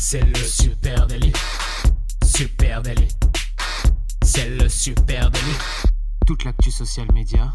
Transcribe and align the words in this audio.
C'est 0.00 0.24
le 0.24 0.36
super 0.36 1.08
délit. 1.08 1.32
Super 2.24 2.82
délit. 2.82 3.08
C'est 4.22 4.48
le 4.48 4.68
super 4.68 5.28
délit. 5.28 5.58
Toute 6.24 6.44
l'actu 6.44 6.70
social 6.70 7.08
média 7.12 7.52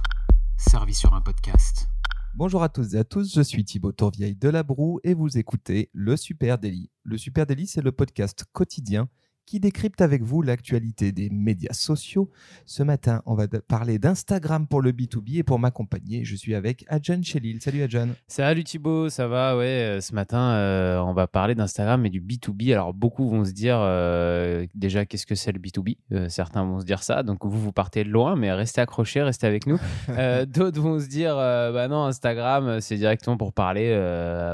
servie 0.57 0.93
sur 0.93 1.13
un 1.13 1.21
podcast. 1.21 1.87
Bonjour 2.35 2.61
à 2.61 2.67
tous 2.67 2.95
et 2.95 2.97
à 2.97 3.05
tous, 3.05 3.33
je 3.33 3.41
suis 3.41 3.63
Thibaut 3.63 3.93
Tourvieille 3.93 4.35
de 4.35 4.49
La 4.49 4.63
Broue 4.63 4.99
et 5.05 5.13
vous 5.13 5.37
écoutez 5.37 5.89
Le 5.93 6.17
Super 6.17 6.57
Délit. 6.57 6.91
Le 7.03 7.17
Super 7.17 7.45
Délit, 7.45 7.67
c'est 7.67 7.81
le 7.81 7.93
podcast 7.93 8.43
quotidien 8.51 9.07
qui 9.45 9.59
décrypte 9.59 10.01
avec 10.01 10.23
vous 10.23 10.41
l'actualité 10.41 11.11
des 11.11 11.29
médias 11.29 11.73
sociaux. 11.73 12.29
Ce 12.65 12.83
matin, 12.83 13.21
on 13.25 13.35
va 13.35 13.47
parler 13.47 13.99
d'Instagram 13.99 14.67
pour 14.67 14.81
le 14.81 14.91
B2B 14.91 15.39
et 15.39 15.43
pour 15.43 15.59
m'accompagner, 15.59 16.23
je 16.23 16.35
suis 16.35 16.55
avec 16.55 16.85
Adjan 16.87 17.21
Chelil. 17.21 17.61
Salut 17.61 17.83
Adjan. 17.83 18.09
Salut 18.27 18.63
Thibaut, 18.63 19.09
ça 19.09 19.27
va? 19.27 19.57
Ouais, 19.57 19.97
euh, 19.97 20.01
ce 20.01 20.15
matin, 20.15 20.53
euh, 20.53 20.97
on 20.99 21.13
va 21.13 21.27
parler 21.27 21.55
d'Instagram 21.55 22.05
et 22.05 22.09
du 22.09 22.21
B2B. 22.21 22.73
Alors, 22.73 22.93
beaucoup 22.93 23.29
vont 23.29 23.43
se 23.43 23.51
dire 23.51 23.77
euh, 23.79 24.65
déjà 24.75 25.05
qu'est-ce 25.05 25.25
que 25.25 25.35
c'est 25.35 25.51
le 25.51 25.59
B2B 25.59 25.97
Certains 26.29 26.63
vont 26.63 26.79
se 26.79 26.85
dire 26.85 27.03
ça, 27.03 27.23
donc 27.23 27.45
vous, 27.45 27.59
vous 27.59 27.73
partez 27.73 28.03
de 28.03 28.09
loin, 28.09 28.35
mais 28.35 28.51
restez 28.51 28.81
accrochés, 28.81 29.21
restez 29.21 29.47
avec 29.47 29.67
nous. 29.67 29.79
D'autres 30.47 30.79
vont 30.79 30.99
se 30.99 31.07
dire 31.07 31.35
bah 31.35 31.87
non, 31.87 32.05
Instagram, 32.05 32.79
c'est 32.81 32.97
directement 32.97 33.37
pour 33.37 33.53
parler 33.53 33.93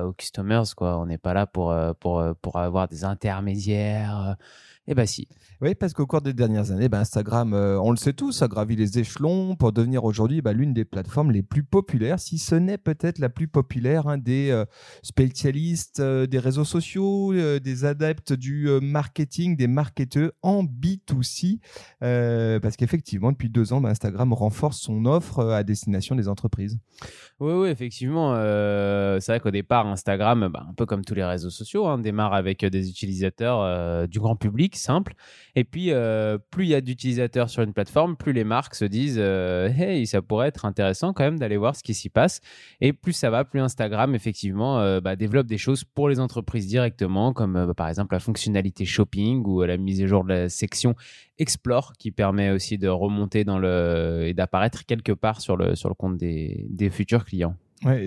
aux 0.03 0.13
customers, 0.13 0.63
quoi. 0.75 0.99
On 0.99 1.05
n'est 1.05 1.17
pas 1.17 1.33
là 1.33 1.45
pour, 1.45 1.75
pour, 1.99 2.23
pour 2.41 2.57
avoir 2.57 2.87
des 2.87 3.03
intermédiaires. 3.03 4.35
Eh 4.91 4.95
bien 4.95 5.05
si. 5.05 5.27
Oui, 5.61 5.75
parce 5.75 5.93
qu'au 5.93 6.07
cours 6.07 6.21
des 6.21 6.33
dernières 6.33 6.71
années, 6.71 6.89
ben, 6.89 7.01
Instagram, 7.01 7.53
euh, 7.53 7.79
on 7.79 7.91
le 7.91 7.97
sait 7.97 8.13
tous, 8.13 8.41
a 8.41 8.47
gravi 8.47 8.75
les 8.75 8.97
échelons 8.97 9.55
pour 9.55 9.71
devenir 9.71 10.03
aujourd'hui 10.03 10.41
ben, 10.41 10.51
l'une 10.51 10.73
des 10.73 10.83
plateformes 10.83 11.29
les 11.29 11.43
plus 11.43 11.61
populaires, 11.61 12.19
si 12.19 12.39
ce 12.39 12.55
n'est 12.55 12.79
peut-être 12.79 13.19
la 13.19 13.29
plus 13.29 13.47
populaire 13.47 14.07
hein, 14.07 14.17
des 14.17 14.49
euh, 14.49 14.65
spécialistes 15.03 15.99
euh, 15.99 16.25
des 16.25 16.39
réseaux 16.39 16.65
sociaux, 16.65 17.33
des 17.33 17.85
adeptes 17.85 18.33
du 18.33 18.67
marketing, 18.81 19.55
des 19.57 19.67
marketeurs 19.67 20.31
en 20.41 20.63
B2C. 20.63 21.59
parce 21.99 22.75
qu'effectivement, 22.75 23.31
depuis 23.31 23.49
deux 23.49 23.73
ans, 23.73 23.81
ben, 23.81 23.89
Instagram 23.89 24.33
renforce 24.33 24.79
son 24.79 25.05
offre 25.05 25.51
à 25.51 25.63
destination 25.63 26.15
des 26.15 26.27
entreprises. 26.27 26.79
Oui, 27.39 27.53
oui, 27.53 27.69
effectivement. 27.69 28.33
c'est 29.19 29.31
vrai 29.31 29.39
qu'au 29.39 29.51
départ, 29.51 29.85
Instagram, 29.85 30.51
un 30.55 30.73
peu 30.73 30.87
comme 30.87 31.05
tous 31.05 31.13
les 31.13 31.23
réseaux 31.23 31.51
sociaux, 31.51 31.85
hein, 31.85 31.99
démarre 31.99 32.33
avec 32.33 32.65
des 32.65 32.89
utilisateurs 32.89 34.07
du 34.07 34.19
grand 34.19 34.35
public 34.35 34.78
simple. 34.79 35.13
Et 35.55 35.63
puis, 35.63 35.91
euh, 35.91 36.37
plus 36.51 36.65
il 36.65 36.69
y 36.69 36.75
a 36.75 36.81
d'utilisateurs 36.81 37.49
sur 37.49 37.61
une 37.61 37.73
plateforme, 37.73 38.15
plus 38.15 38.33
les 38.33 38.43
marques 38.43 38.75
se 38.75 38.85
disent 38.85 39.19
euh, 39.19 39.69
Hey, 39.69 40.07
ça 40.07 40.21
pourrait 40.21 40.47
être 40.47 40.65
intéressant 40.65 41.13
quand 41.13 41.23
même 41.23 41.37
d'aller 41.37 41.57
voir 41.57 41.75
ce 41.75 41.83
qui 41.83 41.93
s'y 41.93 42.09
passe. 42.09 42.41
Et 42.81 42.93
plus 42.93 43.13
ça 43.13 43.29
va, 43.29 43.45
plus 43.45 43.59
Instagram, 43.59 44.15
effectivement, 44.15 44.79
euh, 44.79 44.99
bah, 45.01 45.15
développe 45.15 45.47
des 45.47 45.57
choses 45.57 45.83
pour 45.83 46.09
les 46.09 46.19
entreprises 46.19 46.67
directement, 46.67 47.33
comme 47.33 47.73
par 47.75 47.87
exemple 47.87 48.13
la 48.13 48.19
fonctionnalité 48.19 48.85
shopping 48.85 49.43
ou 49.45 49.61
la 49.61 49.77
mise 49.77 50.01
à 50.01 50.07
jour 50.07 50.23
de 50.23 50.29
la 50.29 50.49
section 50.49 50.95
Explore, 51.37 51.93
qui 51.97 52.11
permet 52.11 52.49
aussi 52.51 52.77
de 52.77 52.87
remonter 52.87 53.43
dans 53.43 53.59
le 53.59 54.23
et 54.25 54.33
d'apparaître 54.33 54.85
quelque 54.85 55.11
part 55.11 55.41
sur 55.41 55.55
le, 55.55 55.75
sur 55.75 55.89
le 55.89 55.95
compte 55.95 56.17
des, 56.17 56.65
des 56.69 56.89
futurs 56.89 57.23
clients. 57.23 57.55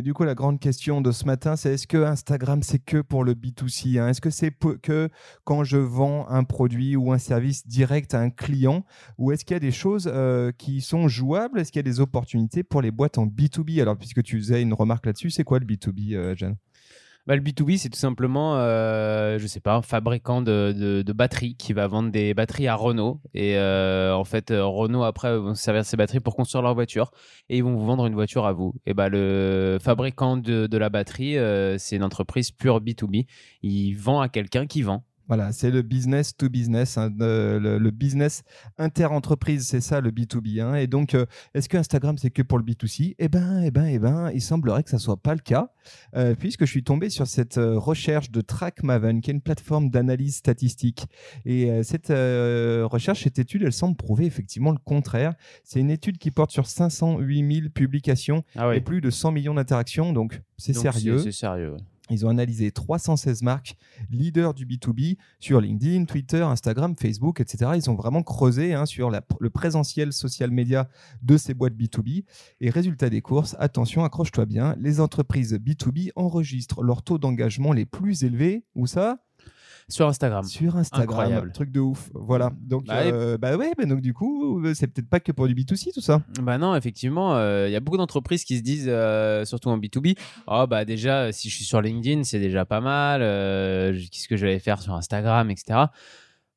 Du 0.02 0.12
coup, 0.12 0.24
la 0.24 0.34
grande 0.34 0.60
question 0.60 1.00
de 1.00 1.12
ce 1.12 1.24
matin, 1.24 1.56
c'est 1.56 1.74
est-ce 1.74 1.86
que 1.86 1.96
Instagram, 1.96 2.62
c'est 2.62 2.78
que 2.78 3.00
pour 3.00 3.24
le 3.24 3.34
B2C 3.34 3.98
hein? 3.98 4.08
Est-ce 4.08 4.20
que 4.20 4.28
c'est 4.28 4.54
que 4.82 5.08
quand 5.44 5.64
je 5.64 5.78
vends 5.78 6.28
un 6.28 6.44
produit 6.44 6.94
ou 6.94 7.10
un 7.10 7.18
service 7.18 7.66
direct 7.66 8.12
à 8.14 8.20
un 8.20 8.28
client 8.28 8.84
Ou 9.16 9.32
est-ce 9.32 9.44
qu'il 9.46 9.54
y 9.54 9.56
a 9.56 9.60
des 9.60 9.72
choses 9.72 10.10
euh, 10.12 10.52
qui 10.52 10.82
sont 10.82 11.08
jouables? 11.08 11.58
Est-ce 11.58 11.72
qu'il 11.72 11.78
y 11.78 11.86
a 11.86 11.90
des 11.90 12.00
opportunités 12.00 12.62
pour 12.62 12.82
les 12.82 12.90
boîtes 12.90 13.16
en 13.16 13.26
B2B 13.26 13.80
Alors, 13.80 13.96
puisque 13.96 14.22
tu 14.22 14.38
faisais 14.38 14.60
une 14.60 14.74
remarque 14.74 15.06
là-dessus, 15.06 15.30
c'est 15.30 15.44
quoi 15.44 15.58
le 15.58 15.64
B2B, 15.64 16.14
euh, 16.14 16.36
Jeanne? 16.36 16.56
Bah, 17.26 17.36
le 17.36 17.42
B2B, 17.42 17.78
c'est 17.78 17.88
tout 17.88 17.98
simplement, 17.98 18.56
euh, 18.56 19.38
je 19.38 19.46
sais 19.46 19.60
pas, 19.60 19.76
un 19.76 19.82
fabricant 19.82 20.42
de, 20.42 21.02
de, 21.06 21.12
batteries 21.12 21.54
qui 21.54 21.72
va 21.72 21.86
vendre 21.86 22.10
des 22.10 22.34
batteries 22.34 22.66
à 22.66 22.74
Renault. 22.74 23.20
Et 23.32 23.56
euh, 23.58 24.12
en 24.12 24.24
fait, 24.24 24.50
euh, 24.50 24.64
Renault, 24.64 25.04
après, 25.04 25.38
vont 25.38 25.54
servir 25.54 25.84
ces 25.84 25.96
batteries 25.96 26.18
pour 26.18 26.34
construire 26.34 26.62
leur 26.62 26.74
voiture 26.74 27.12
et 27.48 27.58
ils 27.58 27.62
vont 27.62 27.76
vous 27.76 27.86
vendre 27.86 28.06
une 28.06 28.14
voiture 28.14 28.44
à 28.44 28.52
vous. 28.52 28.74
Et 28.86 28.94
bah, 28.94 29.08
le 29.08 29.78
fabricant 29.80 30.36
de, 30.36 30.66
de 30.66 30.78
la 30.78 30.88
batterie, 30.88 31.38
euh, 31.38 31.78
c'est 31.78 31.94
une 31.94 32.02
entreprise 32.02 32.50
pure 32.50 32.80
B2B. 32.80 33.26
Il 33.62 33.94
vend 33.94 34.20
à 34.20 34.28
quelqu'un 34.28 34.66
qui 34.66 34.82
vend. 34.82 35.04
Voilà, 35.28 35.52
c'est 35.52 35.70
le 35.70 35.82
business 35.82 36.36
to 36.36 36.48
business, 36.48 36.98
hein, 36.98 37.10
le, 37.18 37.90
business 37.90 38.42
inter-entreprise, 38.78 39.66
c'est 39.66 39.80
ça 39.80 40.00
le 40.00 40.10
B2B. 40.10 40.60
Hein. 40.60 40.74
Et 40.74 40.86
donc, 40.86 41.14
euh, 41.14 41.26
est-ce 41.54 41.68
que 41.68 41.76
Instagram 41.76 42.18
c'est 42.18 42.30
que 42.30 42.42
pour 42.42 42.58
le 42.58 42.64
B2C 42.64 43.14
Eh 43.18 43.28
ben, 43.28 43.62
eh 43.64 43.70
ben, 43.70 43.86
eh 43.86 43.98
ben, 43.98 44.30
il 44.34 44.42
semblerait 44.42 44.82
que 44.82 44.90
ça 44.90 44.98
soit 44.98 45.16
pas 45.16 45.34
le 45.34 45.40
cas, 45.40 45.70
euh, 46.16 46.34
puisque 46.34 46.64
je 46.64 46.70
suis 46.70 46.84
tombé 46.84 47.08
sur 47.08 47.26
cette 47.26 47.58
euh, 47.58 47.78
recherche 47.78 48.30
de 48.30 48.40
TrackMaven, 48.40 49.20
qui 49.20 49.30
est 49.30 49.34
une 49.34 49.40
plateforme 49.40 49.90
d'analyse 49.90 50.36
statistique. 50.36 51.06
Et 51.44 51.82
cette 51.82 52.08
recherche, 52.08 53.22
cette 53.24 53.38
étude, 53.38 53.62
elle 53.62 53.72
semble 53.72 53.96
prouver 53.96 54.26
effectivement 54.26 54.72
le 54.72 54.78
contraire. 54.78 55.34
C'est 55.64 55.80
une 55.80 55.90
étude 55.90 56.18
qui 56.18 56.30
porte 56.30 56.50
sur 56.50 56.66
508 56.66 57.54
000 57.54 57.68
publications 57.70 58.44
ah 58.56 58.74
et 58.74 58.80
plus 58.80 59.00
de 59.00 59.10
100 59.10 59.32
millions 59.32 59.54
d'interactions, 59.54 60.12
donc 60.12 60.40
c'est 60.56 60.72
sérieux. 60.72 61.18
C'est 61.18 61.32
sérieux. 61.32 61.76
Ils 62.10 62.26
ont 62.26 62.28
analysé 62.28 62.70
316 62.72 63.42
marques 63.42 63.76
leaders 64.10 64.54
du 64.54 64.66
B2B 64.66 65.16
sur 65.38 65.60
LinkedIn, 65.60 66.04
Twitter, 66.04 66.42
Instagram, 66.42 66.94
Facebook, 66.98 67.40
etc. 67.40 67.72
Ils 67.76 67.88
ont 67.90 67.94
vraiment 67.94 68.22
creusé 68.22 68.74
hein, 68.74 68.86
sur 68.86 69.10
le 69.10 69.50
présentiel 69.50 70.12
social 70.12 70.50
media 70.50 70.88
de 71.22 71.36
ces 71.36 71.54
boîtes 71.54 71.74
B2B. 71.74 72.24
Et 72.60 72.70
résultat 72.70 73.08
des 73.08 73.20
courses, 73.20 73.56
attention, 73.58 74.04
accroche-toi 74.04 74.46
bien, 74.46 74.76
les 74.80 75.00
entreprises 75.00 75.54
B2B 75.54 76.10
enregistrent 76.16 76.82
leurs 76.82 77.02
taux 77.02 77.18
d'engagement 77.18 77.72
les 77.72 77.86
plus 77.86 78.24
élevés. 78.24 78.64
Où 78.74 78.86
ça? 78.86 79.24
Sur 79.88 80.06
Instagram. 80.06 80.44
Sur 80.44 80.76
Instagram. 80.76 81.08
Incroyable. 81.08 81.52
Truc 81.52 81.70
de 81.70 81.80
ouf. 81.80 82.10
Voilà. 82.14 82.50
Donc, 82.60 82.86
bah, 82.86 83.00
euh, 83.02 83.38
bah 83.38 83.56
ouais, 83.56 83.72
donc 83.86 84.00
du 84.00 84.14
coup, 84.14 84.62
c'est 84.74 84.86
peut-être 84.86 85.08
pas 85.08 85.20
que 85.20 85.32
pour 85.32 85.48
du 85.48 85.54
B2C 85.54 85.92
tout 85.92 86.00
ça. 86.00 86.22
Bah 86.40 86.58
non, 86.58 86.74
effectivement, 86.74 87.34
euh, 87.36 87.68
il 87.68 87.72
y 87.72 87.76
a 87.76 87.80
beaucoup 87.80 87.96
d'entreprises 87.96 88.44
qui 88.44 88.58
se 88.58 88.62
disent, 88.62 88.88
euh, 88.88 89.44
surtout 89.44 89.68
en 89.68 89.78
B2B, 89.78 90.16
oh 90.46 90.66
bah 90.66 90.84
déjà, 90.84 91.32
si 91.32 91.50
je 91.50 91.56
suis 91.56 91.64
sur 91.64 91.80
LinkedIn, 91.80 92.24
c'est 92.24 92.40
déjà 92.40 92.64
pas 92.64 92.80
mal. 92.80 93.20
Qu'est-ce 93.20 94.28
que 94.28 94.36
je 94.36 94.46
vais 94.46 94.58
faire 94.58 94.80
sur 94.80 94.94
Instagram, 94.94 95.50
etc. 95.50 95.86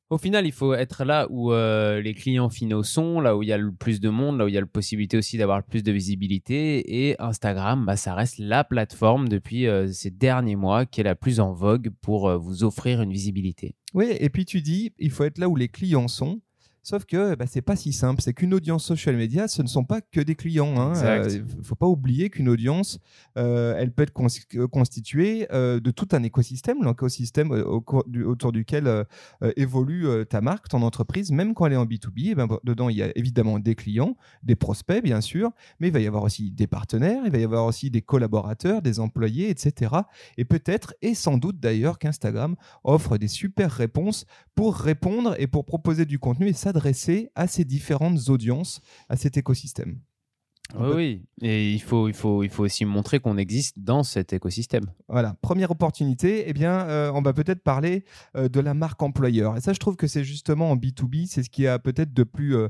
Au 0.08 0.18
final, 0.18 0.46
il 0.46 0.52
faut 0.52 0.72
être 0.72 1.04
là 1.04 1.26
où 1.30 1.52
euh, 1.52 2.00
les 2.00 2.14
clients 2.14 2.48
finaux 2.48 2.84
sont, 2.84 3.20
là 3.20 3.36
où 3.36 3.42
il 3.42 3.48
y 3.48 3.52
a 3.52 3.58
le 3.58 3.72
plus 3.72 3.98
de 3.98 4.08
monde, 4.08 4.38
là 4.38 4.44
où 4.44 4.48
il 4.48 4.54
y 4.54 4.56
a 4.56 4.60
la 4.60 4.66
possibilité 4.66 5.16
aussi 5.16 5.36
d'avoir 5.36 5.58
le 5.58 5.64
plus 5.64 5.82
de 5.82 5.90
visibilité. 5.90 7.08
Et 7.08 7.20
Instagram, 7.20 7.84
bah, 7.84 7.96
ça 7.96 8.14
reste 8.14 8.38
la 8.38 8.62
plateforme 8.62 9.28
depuis 9.28 9.66
euh, 9.66 9.88
ces 9.88 10.12
derniers 10.12 10.54
mois 10.54 10.86
qui 10.86 11.00
est 11.00 11.04
la 11.04 11.16
plus 11.16 11.40
en 11.40 11.52
vogue 11.52 11.90
pour 12.02 12.28
euh, 12.28 12.36
vous 12.36 12.62
offrir 12.62 13.02
une 13.02 13.12
visibilité. 13.12 13.74
Oui, 13.94 14.06
et 14.20 14.30
puis 14.30 14.44
tu 14.44 14.60
dis, 14.60 14.92
il 15.00 15.10
faut 15.10 15.24
être 15.24 15.38
là 15.38 15.48
où 15.48 15.56
les 15.56 15.68
clients 15.68 16.06
sont. 16.06 16.40
Sauf 16.86 17.04
que 17.04 17.34
bah, 17.34 17.46
c'est 17.48 17.62
pas 17.62 17.74
si 17.74 17.92
simple. 17.92 18.22
C'est 18.22 18.32
qu'une 18.32 18.54
audience 18.54 18.84
social 18.84 19.16
media, 19.16 19.48
ce 19.48 19.60
ne 19.60 19.66
sont 19.66 19.82
pas 19.82 20.00
que 20.00 20.20
des 20.20 20.36
clients. 20.36 20.72
Il 20.72 20.78
hein. 20.78 20.92
ne 20.92 21.38
euh, 21.38 21.44
faut 21.64 21.74
pas 21.74 21.88
oublier 21.88 22.30
qu'une 22.30 22.48
audience, 22.48 23.00
euh, 23.36 23.74
elle 23.76 23.90
peut 23.90 24.04
être 24.04 24.14
euh, 24.54 24.68
constituée 24.68 25.48
de 25.50 25.90
tout 25.90 26.06
un 26.12 26.22
écosystème, 26.22 26.84
l'écosystème 26.84 27.50
autour 27.50 28.52
duquel 28.52 29.04
évolue 29.56 30.06
ta 30.30 30.40
marque, 30.40 30.68
ton 30.68 30.82
entreprise, 30.82 31.32
même 31.32 31.54
quand 31.54 31.66
elle 31.66 31.72
est 31.72 31.76
en 31.76 31.86
B2B. 31.86 32.30
Et 32.30 32.34
ben, 32.36 32.46
dedans, 32.62 32.88
il 32.88 32.98
y 32.98 33.02
a 33.02 33.10
évidemment 33.16 33.58
des 33.58 33.74
clients, 33.74 34.16
des 34.44 34.54
prospects, 34.54 35.02
bien 35.02 35.20
sûr, 35.20 35.50
mais 35.80 35.88
il 35.88 35.92
va 35.92 35.98
y 35.98 36.06
avoir 36.06 36.22
aussi 36.22 36.52
des 36.52 36.68
partenaires, 36.68 37.22
il 37.24 37.32
va 37.32 37.38
y 37.38 37.44
avoir 37.44 37.64
aussi 37.64 37.90
des 37.90 38.02
collaborateurs, 38.02 38.80
des 38.80 39.00
employés, 39.00 39.50
etc. 39.50 39.92
Et 40.38 40.44
peut-être, 40.44 40.94
et 41.02 41.14
sans 41.14 41.36
doute 41.36 41.58
d'ailleurs, 41.58 41.98
qu'Instagram 41.98 42.54
offre 42.84 43.18
des 43.18 43.28
super 43.28 43.72
réponses 43.72 44.24
pour 44.54 44.76
répondre 44.76 45.34
et 45.40 45.48
pour 45.48 45.64
proposer 45.64 46.04
du 46.04 46.20
contenu. 46.20 46.46
Et 46.46 46.52
ça, 46.52 46.72
à 47.34 47.46
ces 47.46 47.64
différentes 47.64 48.28
audiences, 48.28 48.80
à 49.08 49.16
cet 49.16 49.36
écosystème. 49.36 50.00
Oui, 50.74 50.88
oui, 50.94 51.22
et 51.42 51.72
il 51.72 51.80
faut, 51.80 52.08
il, 52.08 52.14
faut, 52.14 52.42
il 52.42 52.50
faut 52.50 52.64
aussi 52.64 52.84
montrer 52.84 53.20
qu'on 53.20 53.36
existe 53.36 53.78
dans 53.78 54.02
cet 54.02 54.32
écosystème. 54.32 54.86
Voilà, 55.08 55.36
première 55.40 55.70
opportunité, 55.70 56.44
eh 56.48 56.52
bien, 56.52 56.80
euh, 56.88 57.10
on 57.14 57.22
va 57.22 57.32
peut-être 57.32 57.62
parler 57.62 58.04
euh, 58.36 58.48
de 58.48 58.58
la 58.58 58.74
marque 58.74 59.00
employeur. 59.00 59.56
Et 59.56 59.60
ça, 59.60 59.72
je 59.72 59.78
trouve 59.78 59.96
que 59.96 60.08
c'est 60.08 60.24
justement 60.24 60.72
en 60.72 60.76
B2B, 60.76 61.26
c'est 61.28 61.44
ce 61.44 61.50
qui 61.50 61.68
a 61.68 61.78
peut-être 61.78 62.12
de 62.12 62.24
plus 62.24 62.56
euh, 62.56 62.68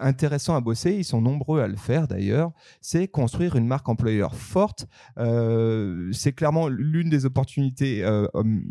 intéressant 0.00 0.54
à 0.54 0.60
bosser. 0.60 0.92
Ils 0.92 1.04
sont 1.04 1.22
nombreux 1.22 1.60
à 1.60 1.66
le 1.66 1.76
faire 1.76 2.08
d'ailleurs. 2.08 2.52
C'est 2.82 3.08
construire 3.08 3.56
une 3.56 3.66
marque 3.66 3.88
employeur 3.88 4.34
forte. 4.34 4.86
c'est 5.16 6.32
clairement 6.32 6.68
l'une 6.68 7.08
des 7.08 7.24
opportunités 7.24 8.04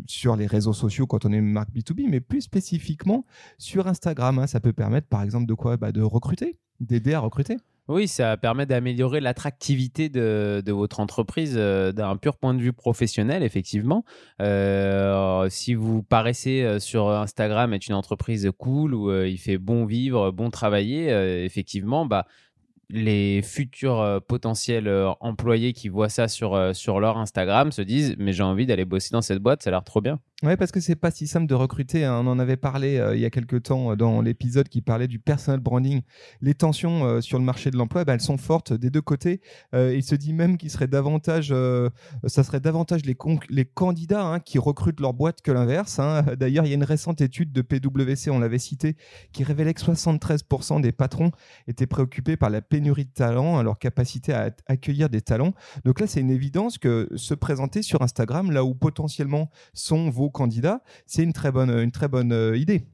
sur 0.06 0.36
les 0.36 0.46
réseaux 0.46 0.72
sociaux 0.72 1.06
quand 1.06 1.24
on 1.24 1.32
est 1.32 1.38
une 1.38 1.50
marque 1.50 1.70
B2B, 1.70 2.08
mais 2.08 2.20
plus 2.20 2.42
spécifiquement 2.42 3.24
sur 3.58 3.88
Instagram. 3.88 4.38
Hein. 4.38 4.46
Ça 4.46 4.60
peut 4.60 4.72
permettre, 4.72 5.08
par 5.08 5.22
exemple, 5.22 5.46
de 5.46 5.54
quoi? 5.54 5.76
Bah, 5.76 5.92
De 5.92 6.02
recruter, 6.02 6.56
d'aider 6.80 7.14
à 7.14 7.20
recruter. 7.20 7.56
Oui, 7.90 8.06
ça 8.06 8.36
permet 8.36 8.66
d'améliorer 8.66 9.18
l'attractivité 9.20 10.08
de, 10.08 10.62
votre 10.70 11.00
entreprise 11.00 11.54
euh, 11.56 11.90
d'un 11.90 12.16
pur 12.16 12.36
point 12.36 12.54
de 12.54 12.60
vue 12.60 12.72
professionnel, 12.72 13.42
effectivement. 13.42 14.04
Euh, 14.40 15.48
si 15.50 15.74
vous 15.74 16.00
paraissez 16.04 16.62
euh, 16.62 16.78
sur 16.78 17.10
Instagram 17.10 17.74
être 17.74 17.88
une 17.88 17.96
entreprise 17.96 18.48
cool 18.58 18.94
où 18.94 19.12
il 19.24 19.38
fait 19.38 19.58
bon 19.58 19.86
vivre, 19.86 20.30
bon 20.30 20.50
travailler, 20.50 21.08
effectivement, 21.44 22.06
bah, 22.06 22.26
les 22.90 23.42
futurs 23.42 24.20
potentiels 24.28 24.88
employés 25.18 25.72
qui 25.72 25.88
voient 25.88 26.08
ça 26.08 26.28
sur, 26.28 26.70
sur 26.76 27.00
leur 27.00 27.18
Instagram 27.18 27.72
se 27.72 27.82
disent 27.82 28.14
mais 28.18 28.32
j'ai 28.32 28.44
envie 28.44 28.66
d'aller 28.66 28.84
bosser 28.84 29.10
dans 29.10 29.22
cette 29.22 29.40
boîte, 29.40 29.64
ça 29.64 29.70
a 29.70 29.72
l'air 29.72 29.82
trop 29.82 30.00
bien. 30.00 30.20
Ouais, 30.42 30.56
parce 30.56 30.72
que 30.72 30.80
c'est 30.80 30.96
pas 30.96 31.10
si 31.10 31.26
simple 31.26 31.46
de 31.46 31.54
recruter. 31.54 32.06
Hein. 32.06 32.22
On 32.24 32.26
en 32.26 32.38
avait 32.38 32.56
parlé 32.56 32.96
euh, 32.96 33.14
il 33.14 33.20
y 33.20 33.26
a 33.26 33.30
quelques 33.30 33.64
temps 33.64 33.92
euh, 33.92 33.96
dans 33.96 34.22
l'épisode 34.22 34.70
qui 34.70 34.80
parlait 34.80 35.06
du 35.06 35.18
personal 35.18 35.60
branding. 35.60 36.00
Les 36.40 36.54
tensions 36.54 37.04
euh, 37.04 37.20
sur 37.20 37.38
le 37.38 37.44
marché 37.44 37.70
de 37.70 37.76
l'emploi, 37.76 38.06
bah, 38.06 38.14
elles 38.14 38.22
sont 38.22 38.38
fortes 38.38 38.72
des 38.72 38.88
deux 38.88 39.02
côtés. 39.02 39.42
il 39.74 40.02
se 40.02 40.14
dit 40.14 40.32
même 40.32 40.56
qu'il 40.56 40.70
serait 40.70 40.86
davantage, 40.86 41.54
ça 42.26 42.42
serait 42.42 42.60
davantage 42.60 43.04
les, 43.04 43.16
les 43.50 43.64
candidats 43.66 44.24
hein, 44.24 44.40
qui 44.40 44.58
recrutent 44.58 45.00
leur 45.00 45.12
boîte 45.12 45.42
que 45.42 45.52
l'inverse. 45.52 45.98
Hein. 45.98 46.22
D'ailleurs, 46.38 46.64
il 46.64 46.68
y 46.68 46.72
a 46.72 46.74
une 46.74 46.84
récente 46.84 47.20
étude 47.20 47.52
de 47.52 47.60
PwC, 47.60 48.30
on 48.30 48.38
l'avait 48.38 48.58
cité, 48.58 48.96
qui 49.32 49.44
révélait 49.44 49.74
que 49.74 49.82
73% 49.82 50.80
des 50.80 50.92
patrons 50.92 51.32
étaient 51.66 51.86
préoccupés 51.86 52.38
par 52.38 52.48
la 52.48 52.62
pénurie 52.62 53.04
de 53.04 53.12
talents, 53.12 53.62
leur 53.62 53.78
capacité 53.78 54.32
à 54.32 54.50
accueillir 54.66 55.10
des 55.10 55.20
talents. 55.20 55.52
Donc 55.84 56.00
là, 56.00 56.06
c'est 56.06 56.20
une 56.20 56.30
évidence 56.30 56.78
que 56.78 57.08
se 57.16 57.34
présenter 57.34 57.82
sur 57.82 58.00
Instagram, 58.00 58.50
là 58.50 58.64
où 58.64 58.74
potentiellement 58.74 59.50
sont 59.74 60.08
vos 60.08 60.29
candidats, 60.30 60.82
c'est 61.06 61.22
une 61.22 61.32
très 61.32 61.52
bonne, 61.52 61.70
une 61.70 61.92
très 61.92 62.08
bonne 62.08 62.32
euh, 62.32 62.56
idée. 62.56 62.86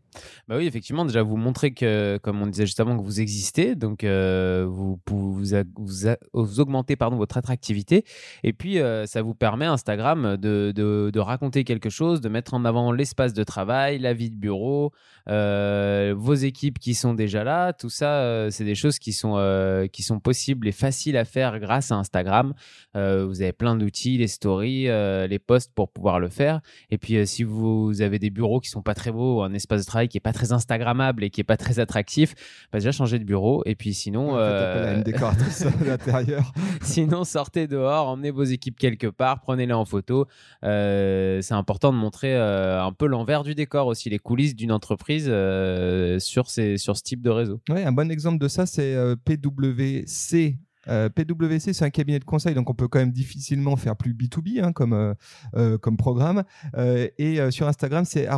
Bah 0.49 0.57
oui, 0.57 0.67
effectivement, 0.67 1.05
déjà 1.05 1.23
vous 1.23 1.37
montrez 1.37 1.73
que, 1.73 2.19
comme 2.23 2.41
on 2.43 2.47
disait 2.47 2.67
justement, 2.67 2.97
que 2.97 3.03
vous 3.03 3.21
existez, 3.21 3.75
donc 3.75 4.05
euh, 4.05 4.67
vous, 4.69 4.99
vous, 5.07 6.61
augmentez 6.61 6.97
pardon, 6.97 7.17
votre 7.17 7.37
attractivité, 7.37 8.05
et 8.43 8.53
puis 8.53 8.79
euh, 8.79 9.07
ça 9.07 9.23
vous 9.23 9.35
permet, 9.35 9.67
Instagram, 9.67 10.37
de, 10.37 10.73
de, 10.73 11.19
raconter 11.19 11.65
quelque 11.65 11.91
chose, 11.91 12.21
de 12.21 12.29
mettre 12.29 12.55
en 12.55 12.65
avant 12.65 12.93
l'espace 12.93 13.33
de 13.33 13.43
travail, 13.43 13.99
la 13.99 14.15
vie 14.15 14.31
de 14.31 14.37
bureau, 14.37 14.93
euh, 15.29 16.15
vos 16.17 16.35
équipes 16.35 16.79
qui 16.79 16.95
sont 16.95 17.15
déjà 17.15 17.43
là, 17.43 17.73
tout 17.73 17.91
ça, 17.91 18.51
c'est 18.51 18.65
des 18.65 18.77
choses 18.77 18.99
qui 18.99 19.13
sont, 19.13 19.89
qui 19.93 20.03
sont 20.03 20.21
possibles 20.21 20.69
et 20.69 20.73
faciles 20.73 21.17
à 21.17 21.25
faire 21.25 21.59
grâce 21.59 21.91
à 21.91 21.97
Instagram. 21.97 22.55
vous 22.95 23.43
avez 23.43 23.53
plein 23.53 23.77
d'outils, 23.77 24.19
les 24.19 24.29
stories, 24.29 24.85
les 24.85 25.39
posts 25.39 25.73
pour 25.75 25.91
pouvoir 25.91 26.21
le 26.21 26.29
faire, 26.29 26.61
et 26.91 26.99
puis 26.99 27.27
si 27.27 27.43
vous 27.43 28.03
avez 28.03 28.19
des 28.19 28.31
bureaux 28.31 28.61
qui 28.61 28.69
sont 28.69 28.83
pas 28.83 28.95
très 28.95 29.11
beaux, 29.11 29.43
un 29.43 29.53
espace 29.55 29.81
de 29.81 29.87
travail 29.87 30.06
qui 30.09 30.17
est 30.19 30.21
pas 30.21 30.33
très 30.33 30.53
instagrammable 30.53 31.25
et 31.25 31.31
qui 31.31 31.41
est 31.41 31.45
pas 31.45 31.57
très 31.57 31.79
attractif, 31.79 32.35
bah 32.73 32.79
déjà 32.79 32.93
changer 32.93 33.19
de 33.19 33.25
bureau 33.25 33.63
et 33.67 33.75
puis 33.75 33.95
sinon 33.95 34.37
euh... 34.37 34.97
une 34.97 35.03
décoratrice 35.03 35.67
à 35.67 35.71
l'intérieur. 35.85 36.53
sinon 36.83 37.25
sortez 37.25 37.67
dehors, 37.67 38.09
emmenez 38.09 38.31
vos 38.31 38.45
équipes 38.45 38.79
quelque 38.79 39.07
part, 39.07 39.41
prenez-les 39.41 39.73
en 39.73 39.85
photo. 39.85 40.27
Euh, 40.65 41.41
c'est 41.43 41.55
important 41.55 41.93
de 41.93 41.99
montrer 41.99 42.35
euh, 42.35 42.83
un 42.83 42.93
peu 42.93 43.07
l'envers 43.07 43.43
du 43.43 43.55
décor 43.55 43.87
aussi, 43.87 44.11
les 44.11 44.19
coulisses 44.19 44.57
d'une 44.57 44.73
entreprise 44.73 45.27
euh, 45.29 46.19
sur 46.19 46.49
ces 46.51 46.77
sur 46.77 46.97
ce 46.97 47.03
type 47.03 47.23
de 47.23 47.31
réseau. 47.31 47.61
Oui, 47.69 47.83
un 47.83 47.93
bon 47.93 48.11
exemple 48.11 48.39
de 48.39 48.49
ça 48.49 48.67
c'est 48.67 48.97
PwC 49.25 50.59
euh, 50.89 51.09
PwC, 51.09 51.73
c'est 51.73 51.85
un 51.85 51.91
cabinet 51.91 52.19
de 52.19 52.25
conseil, 52.25 52.55
donc 52.55 52.71
on 52.71 52.75
peut 52.75 52.89
quand 52.89 52.99
même 52.99 53.13
difficilement 53.13 53.77
faire 53.77 53.97
plus 53.97 54.15
B2B 54.15 54.63
hein, 54.63 54.73
comme, 54.73 54.93
euh, 54.93 55.15
euh, 55.57 55.79
comme 55.79 55.97
programme. 55.97 56.45
et 56.77 57.39
sur 57.51 57.69
Instagram, 57.69 58.05
c'est 58.05 58.29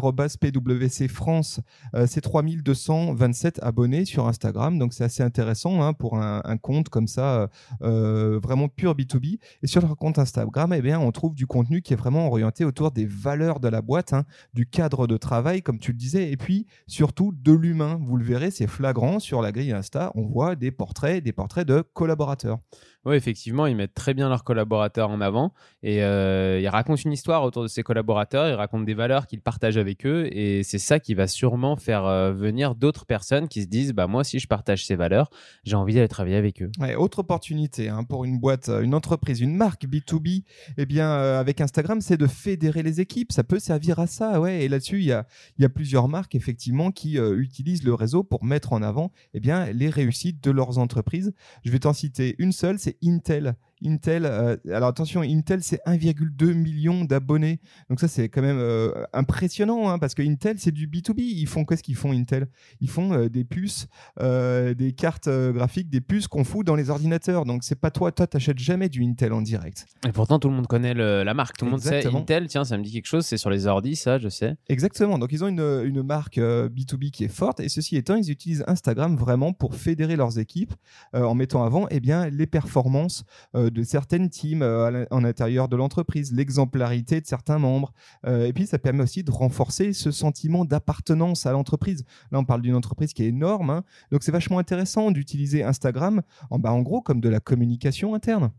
PwC 0.40 1.08
France. 1.08 1.60
c'est 2.06 2.20
3227 2.20 3.60
abonnés 3.62 4.04
sur 4.04 4.26
Instagram, 4.26 4.78
donc 4.78 4.92
c'est 4.92 5.04
assez 5.04 5.22
intéressant 5.22 5.82
hein, 5.82 5.92
pour 5.92 6.18
un, 6.18 6.56
compte 6.60 6.88
comme 6.88 7.06
ça, 7.06 7.48
vraiment 7.80 8.68
pur 8.68 8.94
B2B. 8.94 9.38
Et 9.62 9.66
sur 9.66 9.82
leur 9.82 9.96
compte 9.96 10.18
Instagram, 10.18 10.72
eh 10.72 10.82
bien, 10.82 10.98
on 10.98 11.12
trouve 11.12 11.34
du 11.34 11.46
contenu 11.46 11.82
qui 11.82 11.92
est 11.92 11.96
vraiment 11.96 12.26
orienté 12.26 12.64
autour 12.64 12.90
des 12.90 13.06
valeurs 13.06 13.60
de 13.60 13.68
la 13.68 13.82
boîte, 13.82 14.12
hein, 14.12 14.24
du 14.54 14.66
cadre 14.66 15.06
de 15.06 15.16
travail, 15.16 15.62
comme 15.62 15.78
tu 15.78 15.92
le 15.92 15.98
disais, 15.98 16.30
et 16.30 16.36
puis 16.36 16.66
surtout 16.86 17.32
de 17.32 17.52
l'humain. 17.52 18.00
Vous 18.02 18.16
le 18.16 18.24
verrez, 18.24 18.50
c'est 18.50 18.66
flagrant 18.66 19.18
sur 19.18 19.42
la 19.42 19.52
grille 19.52 19.72
Insta. 19.72 20.12
On 20.14 20.26
voit 20.26 20.56
des 20.56 20.70
portraits, 20.70 21.22
des 21.22 21.32
portraits 21.32 21.66
de 21.66 21.82
collaborateurs 21.94 22.38
collaborateurs 22.38 22.58
oui, 23.04 23.14
effectivement, 23.14 23.66
ils 23.66 23.76
mettent 23.76 23.94
très 23.94 24.12
bien 24.12 24.28
leurs 24.28 24.42
collaborateurs 24.42 25.10
en 25.10 25.20
avant 25.20 25.54
et 25.84 26.02
euh, 26.02 26.58
ils 26.60 26.68
racontent 26.68 27.00
une 27.04 27.12
histoire 27.12 27.44
autour 27.44 27.62
de 27.62 27.68
ces 27.68 27.84
collaborateurs, 27.84 28.48
ils 28.48 28.54
racontent 28.54 28.82
des 28.82 28.94
valeurs 28.94 29.28
qu'ils 29.28 29.40
partagent 29.40 29.76
avec 29.76 30.04
eux 30.04 30.28
et 30.32 30.64
c'est 30.64 30.80
ça 30.80 30.98
qui 30.98 31.14
va 31.14 31.28
sûrement 31.28 31.76
faire 31.76 32.06
euh, 32.06 32.32
venir 32.32 32.74
d'autres 32.74 33.06
personnes 33.06 33.46
qui 33.46 33.62
se 33.62 33.68
disent 33.68 33.92
bah 33.92 34.08
moi 34.08 34.24
si 34.24 34.40
je 34.40 34.48
partage 34.48 34.84
ces 34.84 34.96
valeurs, 34.96 35.30
j'ai 35.62 35.76
envie 35.76 35.94
d'aller 35.94 36.08
travailler 36.08 36.36
avec 36.36 36.60
eux. 36.60 36.70
autre 36.98 37.20
opportunité 37.20 37.88
hein, 37.88 38.02
pour 38.02 38.24
une 38.24 38.40
boîte, 38.40 38.68
une 38.68 38.94
entreprise, 38.94 39.40
une 39.40 39.54
marque 39.54 39.86
B2B, 39.86 40.42
eh 40.76 40.86
bien 40.86 41.08
euh, 41.08 41.38
avec 41.38 41.60
Instagram, 41.60 42.00
c'est 42.00 42.16
de 42.16 42.26
fédérer 42.26 42.82
les 42.82 43.00
équipes, 43.00 43.30
ça 43.30 43.44
peut 43.44 43.60
servir 43.60 44.00
à 44.00 44.08
ça, 44.08 44.40
ouais. 44.40 44.64
Et 44.64 44.68
là-dessus, 44.68 44.98
il 44.98 45.06
y 45.06 45.12
a, 45.12 45.24
y 45.58 45.64
a 45.64 45.68
plusieurs 45.68 46.08
marques 46.08 46.34
effectivement 46.34 46.90
qui 46.90 47.16
utilisent 47.16 47.84
le 47.84 47.94
réseau 47.94 48.24
pour 48.24 48.44
mettre 48.44 48.72
en 48.72 48.82
avant 48.82 49.12
eh 49.34 49.40
bien 49.40 49.66
les 49.72 49.88
réussites 49.88 50.42
de 50.42 50.50
leurs 50.50 50.78
entreprises. 50.78 51.32
Je 51.64 51.70
vais 51.70 51.78
t'en 51.78 51.92
citer 51.92 52.34
une 52.38 52.52
seule, 52.52 52.78
c'est 52.78 52.88
Intel. 53.00 53.56
Intel, 53.84 54.25
euh, 54.26 54.56
alors 54.72 54.88
attention, 54.88 55.22
Intel 55.22 55.62
c'est 55.62 55.80
1,2 55.86 56.52
million 56.52 57.04
d'abonnés. 57.04 57.60
Donc 57.88 58.00
ça 58.00 58.08
c'est 58.08 58.28
quand 58.28 58.42
même 58.42 58.58
euh, 58.58 58.92
impressionnant 59.12 59.88
hein, 59.88 59.98
parce 59.98 60.14
que 60.14 60.22
Intel 60.22 60.58
c'est 60.58 60.72
du 60.72 60.88
B2B. 60.88 61.20
Ils 61.20 61.46
font 61.46 61.64
qu'est-ce 61.64 61.82
qu'ils 61.82 61.96
font 61.96 62.12
Intel? 62.12 62.48
Ils 62.80 62.90
font 62.90 63.12
euh, 63.12 63.28
des 63.28 63.44
puces, 63.44 63.86
des 64.20 64.94
cartes 64.96 65.28
graphiques, 65.28 65.90
des 65.90 66.00
puces 66.00 66.28
qu'on 66.28 66.44
fout 66.44 66.66
dans 66.66 66.75
les 66.75 66.90
ordinateurs. 66.90 67.44
Donc 67.44 67.62
c'est 67.64 67.78
pas 67.78 67.90
toi, 67.90 68.12
toi 68.12 68.26
t'achètes 68.26 68.58
jamais 68.58 68.88
du 68.88 69.04
Intel 69.04 69.32
en 69.32 69.42
direct. 69.42 69.86
Et 70.06 70.12
pourtant 70.12 70.38
tout 70.38 70.48
le 70.48 70.54
monde 70.54 70.66
connaît 70.66 70.94
la 70.94 71.34
marque, 71.34 71.56
tout 71.56 71.64
le 71.64 71.70
monde 71.70 71.80
sait 71.80 72.06
Intel. 72.06 72.48
Tiens, 72.48 72.64
ça 72.64 72.76
me 72.76 72.82
dit 72.82 72.92
quelque 72.92 73.06
chose. 73.06 73.26
C'est 73.26 73.36
sur 73.36 73.50
les 73.50 73.66
ordis, 73.66 73.96
ça, 73.96 74.19
je 74.19 74.28
sais. 74.28 74.56
Exactement. 74.69 75.19
Donc 75.19 75.32
ils 75.32 75.44
ont 75.44 75.48
une, 75.48 75.82
une 75.84 76.02
marque 76.02 76.38
B2B 76.38 77.10
qui 77.10 77.25
est 77.25 77.28
forte 77.28 77.60
et 77.60 77.69
ceci 77.69 77.96
étant, 77.96 78.16
ils 78.16 78.30
utilisent 78.30 78.64
Instagram 78.66 79.16
vraiment 79.16 79.52
pour 79.52 79.75
fédérer 79.75 80.16
leurs 80.16 80.38
équipes 80.38 80.75
en 81.12 81.34
mettant 81.34 81.64
avant 81.64 81.86
eh 81.90 82.00
bien 82.00 82.28
les 82.28 82.46
performances 82.46 83.25
de 83.70 83.82
certaines 83.82 84.30
teams 84.30 84.62
euh, 84.62 85.04
en 85.10 85.24
intérieur 85.24 85.68
de 85.68 85.76
l'entreprise, 85.76 86.32
l'exemplarité 86.32 87.20
de 87.20 87.26
certains 87.26 87.58
membres. 87.58 87.92
Euh, 88.26 88.46
et 88.46 88.52
puis, 88.52 88.66
ça 88.66 88.78
permet 88.78 89.02
aussi 89.02 89.22
de 89.22 89.30
renforcer 89.30 89.92
ce 89.92 90.10
sentiment 90.10 90.64
d'appartenance 90.64 91.46
à 91.46 91.52
l'entreprise. 91.52 92.04
Là, 92.30 92.38
on 92.38 92.44
parle 92.44 92.62
d'une 92.62 92.74
entreprise 92.74 93.12
qui 93.12 93.24
est 93.24 93.28
énorme, 93.28 93.70
hein. 93.70 93.84
donc 94.10 94.22
c'est 94.22 94.32
vachement 94.32 94.58
intéressant 94.58 95.10
d'utiliser 95.10 95.62
Instagram 95.62 96.22
en, 96.50 96.58
bah, 96.58 96.72
en 96.72 96.82
gros 96.82 97.00
comme 97.00 97.20
de 97.20 97.28
la 97.28 97.40
communication 97.40 98.14
interne. 98.14 98.50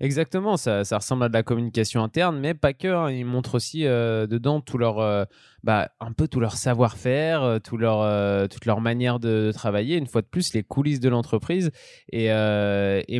Exactement, 0.00 0.56
ça, 0.56 0.82
ressemble 0.90 1.24
à 1.24 1.28
de 1.28 1.32
la 1.32 1.42
communication 1.42 2.02
interne, 2.02 2.38
mais 2.38 2.54
pas 2.54 2.72
que. 2.72 2.88
Hein. 2.88 3.10
Ils 3.10 3.24
montrent 3.24 3.54
aussi 3.54 3.86
euh, 3.86 4.26
dedans 4.26 4.60
tout 4.60 4.78
leur, 4.78 4.98
euh, 4.98 5.24
bah, 5.62 5.90
un 6.00 6.12
peu 6.12 6.28
tout 6.28 6.40
leur 6.40 6.56
savoir-faire, 6.56 7.42
euh, 7.42 7.58
tout 7.58 7.76
leur, 7.76 8.48
toute 8.48 8.66
leur 8.66 8.80
manière 8.80 9.20
de, 9.20 9.52
travailler. 9.52 9.96
Une 9.96 10.06
fois 10.06 10.22
de 10.22 10.26
plus, 10.26 10.54
les 10.54 10.62
coulisses 10.62 11.00
de 11.00 11.08
l'entreprise 11.08 11.70
et, 12.10 12.30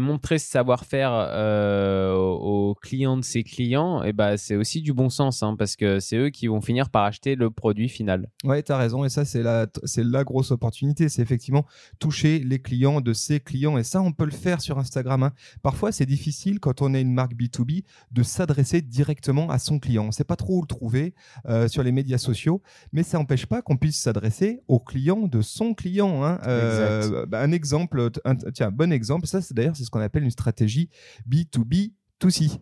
montrer 0.01 0.39
ce 0.39 0.51
savoir-faire 0.51 1.13
aux 2.19 2.75
clients 2.83 3.17
de 3.17 3.25
ses 3.25 3.45
clients, 3.45 4.03
et 4.03 4.13
bah, 4.13 4.37
c'est 4.37 4.57
aussi 4.57 4.83
du 4.83 4.93
bon 4.93 5.09
sens 5.09 5.45
hein, 5.45 5.55
parce 5.57 5.77
que 5.77 6.01
c'est 6.01 6.17
eux 6.17 6.31
qui 6.31 6.49
vont 6.49 6.61
finir 6.61 6.91
par 6.91 7.05
acheter 7.05 7.37
le 7.37 7.51
produit 7.51 7.89
final. 7.89 8.29
Ouais, 8.45 8.69
as 8.69 8.77
raison. 8.77 9.05
Et 9.05 9.09
ça, 9.09 9.25
c'est 9.25 9.43
la, 9.43 9.67
c'est 9.85 10.05
la 10.05 10.25
grosse 10.25 10.51
opportunité. 10.51 11.09
C'est 11.09 11.23
effectivement 11.23 11.65
toucher 12.01 12.41
les 12.41 12.61
clients 12.61 13.01
de 13.01 13.13
ses 13.13 13.39
clients. 13.39 13.79
Et 13.79 13.85
ça, 13.85 14.03
on 14.03 14.13
peut 14.13 14.25
le 14.25 14.33
faire 14.33 14.61
sur 14.61 14.79
Instagram. 14.79 15.23
Hein. 15.23 15.33
Parfois, 15.63 15.93
c'est 15.93 16.07
difficile 16.07 16.42
quand 16.61 16.83
on 16.83 16.95
est 16.95 17.01
une 17.01 17.13
marque 17.13 17.35
B2B 17.35 17.85
de 18.11 18.23
s'adresser 18.23 18.83
directement 18.83 19.51
à 19.51 19.59
son 19.59 19.79
client. 19.79 20.05
On 20.05 20.09
ne 20.09 20.13
sait 20.13 20.25
pas 20.25 20.37
trop 20.37 20.59
où 20.59 20.63
le 20.63 20.67
trouver 20.67 21.15
euh, 21.47 21.69
sur 21.69 21.83
les 21.83 21.93
médias 21.93 22.19
sociaux, 22.19 22.63
mais 22.93 23.03
ça 23.03 23.19
n'empêche 23.19 23.47
pas 23.47 23.63
qu'on 23.63 23.77
puisse 23.77 24.01
s'adresser 24.01 24.61
au 24.69 24.81
client 24.81 25.27
de 25.29 25.43
son 25.43 25.75
client. 25.75 26.25
Hein. 26.25 26.39
Euh, 26.47 27.27
bah, 27.27 27.41
un 27.41 27.53
exemple, 27.53 28.11
un, 28.25 28.35
tiens, 28.35 28.71
bon 28.71 28.93
exemple, 28.93 29.27
ça 29.27 29.41
c'est 29.41 29.55
d'ailleurs 29.55 29.77
c'est 29.77 29.85
ce 29.85 29.91
qu'on 29.91 30.01
appelle 30.01 30.25
une 30.25 30.31
stratégie 30.31 30.89
B2B2C. 31.29 32.59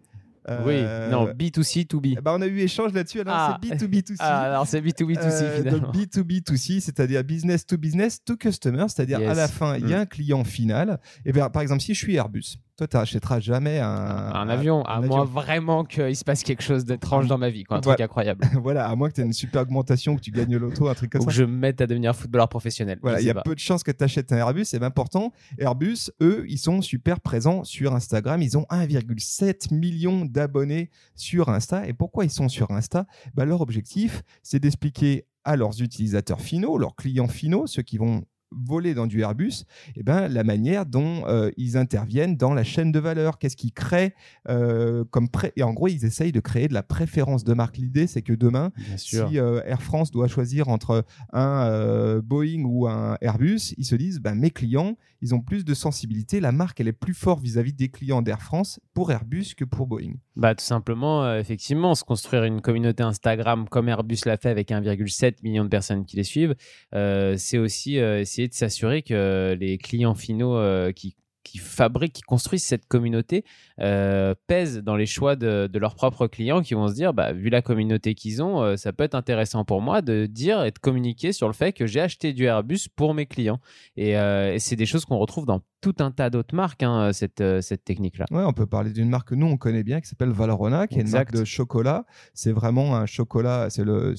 oui, 0.64 0.82
non, 1.10 1.32
B2C, 1.32 1.86
to 1.86 2.00
B. 2.00 2.20
Bah 2.22 2.34
on 2.36 2.42
a 2.42 2.46
eu 2.46 2.58
échange 2.60 2.92
là-dessus, 2.92 3.20
alors 3.20 3.58
c'est 3.62 3.68
B2B2C. 3.68 4.16
Ah, 4.18 4.40
alors 4.40 4.66
c'est 4.66 4.80
B2B2C 4.80 5.18
euh, 5.18 5.56
finalement. 5.58 5.92
B2B2C, 5.92 6.80
c'est-à-dire 6.80 7.22
business 7.24 7.66
to 7.66 7.76
business 7.76 8.22
to 8.24 8.36
customer, 8.36 8.86
c'est-à-dire 8.88 9.18
à 9.28 9.34
la 9.34 9.48
fin, 9.48 9.76
il 9.76 9.88
y 9.88 9.94
a 9.94 9.98
mm. 9.98 10.02
un 10.02 10.06
client 10.06 10.44
final. 10.44 11.00
Et 11.24 11.32
bien, 11.32 11.50
par 11.50 11.62
exemple, 11.62 11.82
si 11.82 11.94
je 11.94 11.98
suis 11.98 12.16
Airbus, 12.16 12.58
toi, 12.80 12.88
tu 12.88 12.96
n'achèteras 12.96 13.40
jamais 13.40 13.78
un, 13.78 13.88
un, 13.88 14.48
avion, 14.48 14.82
à 14.84 15.00
moins 15.00 15.24
vraiment 15.24 15.84
qu'il 15.84 16.16
se 16.16 16.24
passe 16.24 16.42
quelque 16.42 16.62
chose 16.62 16.86
d'étrange 16.86 17.26
dans 17.26 17.36
ma 17.36 17.50
vie, 17.50 17.64
quoi, 17.64 17.76
un 17.76 17.80
truc 17.80 18.00
incroyable. 18.00 18.46
voilà, 18.62 18.88
à 18.88 18.96
moins 18.96 19.10
que 19.10 19.16
tu 19.16 19.20
aies 19.20 19.24
une 19.24 19.34
super 19.34 19.62
augmentation, 19.62 20.16
que 20.16 20.22
tu 20.22 20.30
gagnes 20.30 20.56
l'auto, 20.56 20.88
un 20.88 20.94
truc 20.94 21.12
comme 21.12 21.20
Ou 21.20 21.24
ça. 21.24 21.30
que 21.30 21.36
je 21.36 21.44
me 21.44 21.52
mette 21.52 21.80
à 21.82 21.86
devenir 21.86 22.16
footballeur 22.16 22.48
professionnel. 22.48 22.98
Voilà, 23.02 23.20
il 23.20 23.26
y 23.26 23.30
a 23.30 23.34
peu 23.34 23.54
de 23.54 23.60
chances 23.60 23.82
que 23.82 23.90
tu 23.90 24.02
achètes 24.02 24.32
un 24.32 24.38
Airbus, 24.38 24.64
c'est 24.64 24.82
important. 24.82 25.32
Airbus, 25.58 26.10
eux, 26.22 26.44
ils 26.48 26.58
sont 26.58 26.80
super 26.80 27.20
présents 27.20 27.64
sur 27.64 27.94
Instagram. 27.94 28.40
Ils 28.40 28.56
ont 28.56 28.64
1,7 28.70 29.74
million 29.74 30.24
d'abonnés 30.24 30.90
sur 31.14 31.50
Insta. 31.50 31.86
Et 31.86 31.92
pourquoi 31.92 32.24
ils 32.24 32.30
sont 32.30 32.48
sur 32.48 32.70
Insta? 32.70 33.06
Bah, 33.34 33.44
Leur 33.44 33.60
objectif, 33.60 34.22
c'est 34.42 34.58
d'expliquer 34.58 35.26
à 35.44 35.56
leurs 35.56 35.82
utilisateurs 35.82 36.40
finaux, 36.40 36.78
leurs 36.78 36.96
clients 36.96 37.28
finaux, 37.28 37.66
ceux 37.66 37.82
qui 37.82 37.98
vont 37.98 38.24
voler 38.52 38.94
dans 38.94 39.06
du 39.06 39.20
Airbus, 39.20 39.64
eh 39.96 40.02
ben, 40.02 40.28
la 40.28 40.44
manière 40.44 40.86
dont 40.86 41.26
euh, 41.26 41.50
ils 41.56 41.76
interviennent 41.76 42.36
dans 42.36 42.54
la 42.54 42.64
chaîne 42.64 42.92
de 42.92 42.98
valeur, 42.98 43.38
qu'est-ce 43.38 43.56
qu'ils 43.56 43.72
créent 43.72 44.14
euh, 44.48 45.04
comme 45.10 45.28
pré 45.28 45.52
et 45.56 45.62
en 45.62 45.72
gros 45.72 45.88
ils 45.88 46.04
essayent 46.04 46.32
de 46.32 46.40
créer 46.40 46.68
de 46.68 46.74
la 46.74 46.82
préférence 46.82 47.44
de 47.44 47.54
marque. 47.54 47.76
L'idée 47.76 48.06
c'est 48.06 48.22
que 48.22 48.32
demain, 48.32 48.72
si 48.96 49.16
euh, 49.38 49.62
Air 49.64 49.82
France 49.82 50.10
doit 50.10 50.28
choisir 50.28 50.68
entre 50.68 51.04
un 51.32 52.18
Boeing 52.18 52.64
ou 52.64 52.86
un 52.88 53.16
Airbus, 53.20 53.74
ils 53.76 53.84
se 53.84 53.94
disent 53.94 54.20
ben, 54.20 54.34
mes 54.34 54.50
clients 54.50 54.96
ils 55.22 55.34
ont 55.34 55.40
plus 55.40 55.64
de 55.64 55.74
sensibilité, 55.74 56.40
la 56.40 56.52
marque 56.52 56.80
elle 56.80 56.88
est 56.88 56.92
plus 56.92 57.14
forte 57.14 57.42
vis-à-vis 57.42 57.72
des 57.72 57.88
clients 57.88 58.22
d'Air 58.22 58.42
France 58.42 58.80
pour 58.94 59.10
Airbus 59.12 59.54
que 59.56 59.64
pour 59.64 59.86
Boeing. 59.86 60.14
Bah 60.36 60.54
tout 60.54 60.64
simplement 60.64 61.34
effectivement 61.34 61.94
se 61.94 62.04
construire 62.04 62.44
une 62.44 62.60
communauté 62.60 63.02
Instagram 63.02 63.68
comme 63.68 63.88
Airbus 63.88 64.20
l'a 64.24 64.36
fait 64.36 64.48
avec 64.48 64.70
1,7 64.70 65.42
million 65.42 65.64
de 65.64 65.68
personnes 65.68 66.04
qui 66.04 66.16
les 66.16 66.24
suivent, 66.24 66.54
c'est 66.92 67.58
aussi 67.58 67.96
essayer 67.96 68.48
de 68.48 68.54
s'assurer 68.54 69.02
que 69.02 69.56
les 69.58 69.78
clients 69.78 70.14
finaux 70.14 70.56
euh, 70.56 70.92
qui 70.92 71.16
qui 71.44 71.58
fabriquent, 71.58 72.12
qui 72.12 72.22
construisent 72.22 72.64
cette 72.64 72.86
communauté, 72.86 73.44
euh, 73.80 74.34
pèsent 74.46 74.78
dans 74.78 74.96
les 74.96 75.06
choix 75.06 75.36
de, 75.36 75.68
leurs 75.78 75.94
propres 75.94 76.26
clients 76.26 76.62
qui 76.62 76.74
vont 76.74 76.88
se 76.88 76.94
dire, 76.94 77.14
bah, 77.14 77.32
vu 77.32 77.48
la 77.48 77.62
communauté 77.62 78.14
qu'ils 78.14 78.42
ont, 78.42 78.62
euh, 78.62 78.76
ça 78.76 78.92
peut 78.92 79.04
être 79.04 79.14
intéressant 79.14 79.64
pour 79.64 79.80
moi 79.80 80.02
de 80.02 80.26
dire 80.26 80.64
et 80.64 80.70
de 80.70 80.78
communiquer 80.78 81.32
sur 81.32 81.46
le 81.46 81.54
fait 81.54 81.72
que 81.72 81.86
j'ai 81.86 82.00
acheté 82.00 82.32
du 82.32 82.44
Airbus 82.44 82.88
pour 82.94 83.14
mes 83.14 83.26
clients. 83.26 83.60
Et, 83.96 84.14
c'est 84.58 84.76
des 84.76 84.86
choses 84.86 85.04
qu'on 85.04 85.18
retrouve 85.18 85.46
dans 85.46 85.60
tout 85.80 85.94
un 86.00 86.10
tas 86.10 86.28
d'autres 86.28 86.54
marques, 86.54 86.82
hein, 86.82 87.12
cette, 87.12 87.42
cette 87.62 87.84
technique-là. 87.84 88.26
Ouais, 88.30 88.44
on 88.44 88.52
peut 88.52 88.66
parler 88.66 88.90
d'une 88.90 89.08
marque 89.08 89.28
que 89.28 89.34
nous, 89.34 89.46
on 89.46 89.56
connaît 89.56 89.82
bien, 89.82 90.00
qui 90.00 90.08
s'appelle 90.08 90.30
Valrhona, 90.30 90.86
qui 90.86 90.98
est 90.98 91.02
une 91.02 91.10
marque 91.10 91.32
de 91.32 91.44
chocolat. 91.44 92.04
C'est 92.34 92.52
vraiment 92.52 92.96
un 92.96 93.06
chocolat, 93.06 93.68
c'est 93.70 93.84
le 93.84 94.14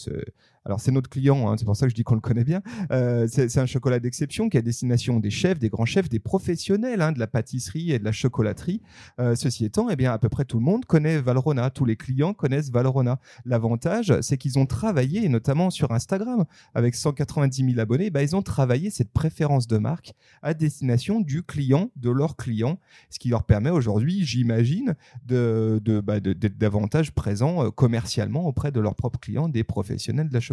alors 0.64 0.80
c'est 0.80 0.92
notre 0.92 1.10
client, 1.10 1.50
hein, 1.50 1.56
c'est 1.58 1.66
pour 1.66 1.76
ça 1.76 1.88
que 1.88 1.90
je 1.90 1.96
dis 1.96 2.04
qu'on 2.04 2.16
le 2.16 2.22
connaît 2.22 2.44
bien. 2.44 2.62
Euh, 2.92 3.28
c'est 3.28 3.58
un 3.58 3.66
chocolat 3.66 4.00
d'exception 4.00 4.48
qui 4.48 4.58
est 4.58 4.60
à 4.60 4.64
destination 4.64 5.20
des 5.20 5.32
chefs, 5.32 5.58
des 5.58 5.70
grands 5.70 5.86
chefs, 5.86 6.08
des 6.08 6.20
professionnels 6.20 7.02
hein, 7.02 7.12
de 7.12 7.20
la 7.20 7.28
pâtisserie 7.28 7.92
et 7.92 8.00
de 8.00 8.04
la 8.04 8.12
chocolaterie. 8.12 8.82
Euh, 9.20 9.36
ceci 9.36 9.66
étant, 9.66 9.90
eh 9.90 9.96
bien 9.96 10.12
à 10.12 10.20
peu 10.20 10.30
près 10.30 10.46
tout 10.46 10.60
le 10.60 10.64
monde 10.64 10.86
connaît 10.86 11.20
Valrhona, 11.20 11.72
tous 11.72 11.86
les 11.86 11.96
clients 11.96 12.34
connaissent 12.34 12.70
Valrhona. 12.70 13.20
L'avantage, 13.46 14.14
c'est 14.22 14.38
qu'ils 14.38 14.60
ont 14.60 14.68
travaillé, 14.68 15.28
notamment 15.30 15.72
sur 15.72 15.92
Instagram, 15.92 16.46
avec 16.76 16.94
190 16.94 17.66
000 17.66 17.80
abonnés, 17.80 18.12
bah, 18.12 18.22
ils 18.22 18.36
ont 18.36 18.44
travaillé 18.44 18.92
cette 18.92 19.12
préférence 19.12 19.68
de 19.68 19.80
marque 19.80 20.14
à 20.44 20.54
destination 20.54 21.22
du 21.22 21.42
client, 21.42 21.90
de 21.96 22.12
leur 22.12 22.36
client, 22.36 22.78
ce 23.10 23.18
qui 23.18 23.30
leur 23.30 23.44
permet 23.44 23.72
aujourd'hui, 23.72 24.24
j'imagine, 24.26 24.96
de, 25.26 25.82
de, 25.84 26.02
bah, 26.02 26.20
d'être 26.20 26.58
davantage 26.60 27.12
présents 27.14 27.66
euh, 27.66 27.72
commercialement 27.72 28.46
auprès 28.46 28.72
de 28.72 28.80
leurs 28.80 28.96
propres 28.96 29.20
clients, 29.20 29.50
des 29.50 29.64
professionnels 29.64 30.30
de 30.30 30.34
la 30.34 30.40
chocolaterie 30.40 30.51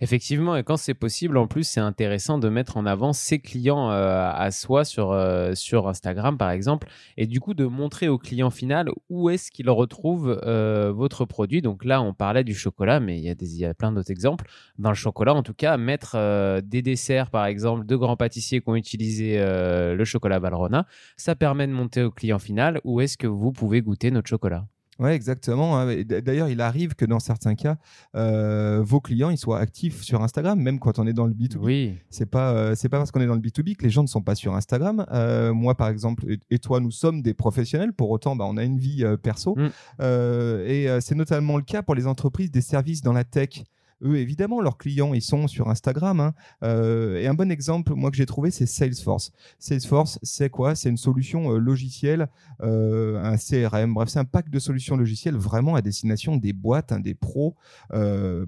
Effectivement, 0.00 0.56
et 0.56 0.62
quand 0.62 0.76
c'est 0.76 0.94
possible, 0.94 1.36
en 1.36 1.46
plus, 1.46 1.64
c'est 1.64 1.80
intéressant 1.80 2.38
de 2.38 2.48
mettre 2.48 2.76
en 2.76 2.86
avant 2.86 3.12
ses 3.12 3.38
clients 3.38 3.90
euh, 3.90 4.30
à 4.32 4.50
soi 4.50 4.84
sur, 4.84 5.12
euh, 5.12 5.54
sur 5.54 5.88
Instagram, 5.88 6.38
par 6.38 6.50
exemple, 6.50 6.88
et 7.16 7.26
du 7.26 7.40
coup 7.40 7.54
de 7.54 7.66
montrer 7.66 8.08
au 8.08 8.18
client 8.18 8.50
final 8.50 8.90
où 9.08 9.30
est-ce 9.30 9.50
qu'il 9.50 9.70
retrouve 9.70 10.40
euh, 10.44 10.92
votre 10.92 11.24
produit. 11.24 11.62
Donc 11.62 11.84
là, 11.84 12.02
on 12.02 12.14
parlait 12.14 12.44
du 12.44 12.54
chocolat, 12.54 13.00
mais 13.00 13.18
il 13.18 13.24
y 13.24 13.30
a, 13.30 13.34
des, 13.34 13.62
il 13.62 13.74
plein 13.74 13.92
d'autres 13.92 14.10
exemples. 14.10 14.46
Dans 14.78 14.90
le 14.90 14.94
chocolat, 14.94 15.34
en 15.34 15.42
tout 15.42 15.54
cas, 15.54 15.76
mettre 15.76 16.60
des 16.62 16.82
desserts, 16.82 17.30
par 17.30 17.46
exemple, 17.46 17.86
de 17.86 17.96
grands 17.96 18.16
pâtissiers 18.16 18.60
qui 18.60 18.68
ont 18.68 18.76
utilisé 18.76 19.38
le 19.38 20.04
chocolat 20.04 20.38
Valrhona, 20.38 20.86
ça 21.16 21.34
permet 21.34 21.66
de 21.66 21.72
monter 21.72 22.02
au 22.02 22.10
client 22.10 22.38
final 22.38 22.80
où 22.84 23.00
est-ce 23.00 23.16
que 23.16 23.26
vous 23.26 23.52
pouvez 23.52 23.82
goûter 23.82 24.10
notre 24.10 24.28
chocolat. 24.28 24.66
Oui, 25.00 25.10
exactement. 25.10 25.78
Hein. 25.78 26.02
D'ailleurs, 26.04 26.48
il 26.48 26.60
arrive 26.60 26.94
que 26.94 27.06
dans 27.06 27.20
certains 27.20 27.54
cas, 27.54 27.76
euh, 28.14 28.82
vos 28.84 29.00
clients 29.00 29.30
ils 29.30 29.38
soient 29.38 29.58
actifs 29.58 30.02
sur 30.02 30.22
Instagram, 30.22 30.60
même 30.60 30.78
quand 30.78 30.98
on 30.98 31.06
est 31.06 31.14
dans 31.14 31.26
le 31.26 31.32
B2B. 31.32 31.58
Oui. 31.58 31.94
C'est 32.10 32.30
pas 32.30 32.52
euh, 32.52 32.74
c'est 32.74 32.90
pas 32.90 32.98
parce 32.98 33.10
qu'on 33.10 33.22
est 33.22 33.26
dans 33.26 33.34
le 33.34 33.40
B2B 33.40 33.76
que 33.76 33.82
les 33.82 33.90
gens 33.90 34.02
ne 34.02 34.08
sont 34.08 34.20
pas 34.20 34.34
sur 34.34 34.54
Instagram. 34.54 35.06
Euh, 35.10 35.54
moi, 35.54 35.74
par 35.74 35.88
exemple, 35.88 36.26
et, 36.50 36.58
toi, 36.58 36.80
nous 36.80 36.90
sommes 36.90 37.22
des 37.22 37.32
professionnels. 37.32 37.94
Pour 37.94 38.10
autant, 38.10 38.36
bah, 38.36 38.44
on 38.46 38.58
a 38.58 38.64
une 38.64 38.78
vie 38.78 39.04
perso. 39.22 39.56
Mm. 39.56 39.70
et 40.66 40.88
c'est 41.00 41.14
notamment 41.14 41.56
le 41.56 41.62
cas 41.62 41.82
pour 41.82 41.94
les 41.94 42.06
entreprises 42.06 42.50
des 42.50 42.60
services 42.60 43.00
dans 43.00 43.14
la 43.14 43.24
tech 43.24 43.64
eux, 44.02 44.16
évidemment, 44.16 44.60
leurs 44.60 44.78
clients, 44.78 45.14
ils 45.14 45.22
sont 45.22 45.46
sur 45.48 45.68
Instagram. 45.68 46.20
Hein. 46.20 46.34
Euh, 46.62 47.18
et 47.18 47.26
un 47.26 47.34
bon 47.34 47.50
exemple, 47.50 47.94
moi, 47.94 48.10
que 48.10 48.16
j'ai 48.16 48.26
trouvé, 48.26 48.50
c'est 48.50 48.66
Salesforce. 48.66 49.32
Salesforce, 49.58 50.18
c'est 50.22 50.50
quoi? 50.50 50.74
C'est 50.74 50.88
une 50.88 50.96
solution 50.96 51.52
euh, 51.52 51.58
logicielle, 51.58 52.28
euh, 52.62 53.22
un 53.22 53.36
CRM, 53.36 53.94
bref, 53.94 54.08
c'est 54.08 54.18
un 54.18 54.24
pack 54.24 54.48
de 54.50 54.58
solutions 54.58 54.96
logicielles 54.96 55.36
vraiment 55.36 55.74
à 55.74 55.82
destination 55.82 56.36
des 56.36 56.52
boîtes, 56.52 56.92
hein, 56.92 57.00
des 57.00 57.14
pros. 57.14 57.56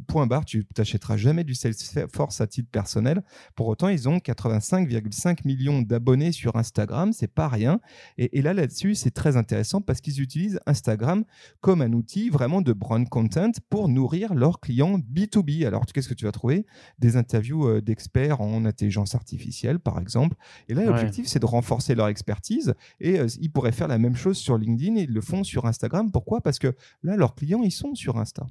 point 0.06 0.26
barre, 0.26 0.44
tu 0.44 0.64
t'achèteras 0.64 1.16
jamais 1.16 1.44
du 1.44 1.54
Salesforce 1.54 2.40
à 2.40 2.46
titre 2.46 2.70
personnel. 2.70 3.22
Pour 3.54 3.68
autant, 3.68 3.88
ils 3.88 4.08
ont 4.08 4.18
85,5 4.18 5.40
millions 5.44 5.82
d'abonnés 5.82 6.32
sur 6.32 6.56
Instagram, 6.56 7.12
c'est 7.12 7.32
pas 7.32 7.48
rien. 7.48 7.80
Et, 8.18 8.42
là, 8.42 8.54
là-dessus, 8.54 8.94
c'est 8.94 9.10
très 9.10 9.36
intéressant 9.36 9.80
parce 9.80 10.00
qu'ils 10.00 10.20
utilisent 10.20 10.60
Instagram 10.66 11.24
comme 11.60 11.82
un 11.82 11.92
outil 11.92 12.30
vraiment 12.30 12.62
de 12.62 12.72
brand 12.72 13.08
content 13.08 13.52
pour 13.68 13.88
nourrir 13.88 14.34
leurs 14.34 14.60
clients 14.60 14.98
B2B. 14.98 15.41
Alors, 15.66 15.84
qu'est-ce 15.86 16.08
que 16.08 16.14
tu 16.14 16.24
vas 16.24 16.32
trouver? 16.32 16.66
Des 16.98 17.16
interviews 17.16 17.68
euh, 17.68 17.80
d'experts 17.80 18.40
en 18.40 18.64
intelligence 18.64 19.14
artificielle, 19.14 19.78
par 19.78 19.98
exemple. 19.98 20.36
Et 20.68 20.74
là, 20.74 20.84
l'objectif, 20.84 21.26
c'est 21.26 21.38
de 21.38 21.46
renforcer 21.46 21.94
leur 21.94 22.08
expertise. 22.08 22.74
Et 23.00 23.18
euh, 23.18 23.26
ils 23.40 23.50
pourraient 23.50 23.72
faire 23.72 23.88
la 23.88 23.98
même 23.98 24.16
chose 24.16 24.36
sur 24.36 24.56
LinkedIn 24.56 24.96
et 24.96 25.02
ils 25.02 25.12
le 25.12 25.20
font 25.20 25.44
sur 25.44 25.66
Instagram. 25.66 26.10
Pourquoi? 26.10 26.40
Parce 26.40 26.58
que 26.58 26.74
là, 27.02 27.16
leurs 27.16 27.34
clients, 27.34 27.62
ils 27.62 27.72
sont 27.72 27.94
sur 27.94 28.16
Insta. 28.18 28.46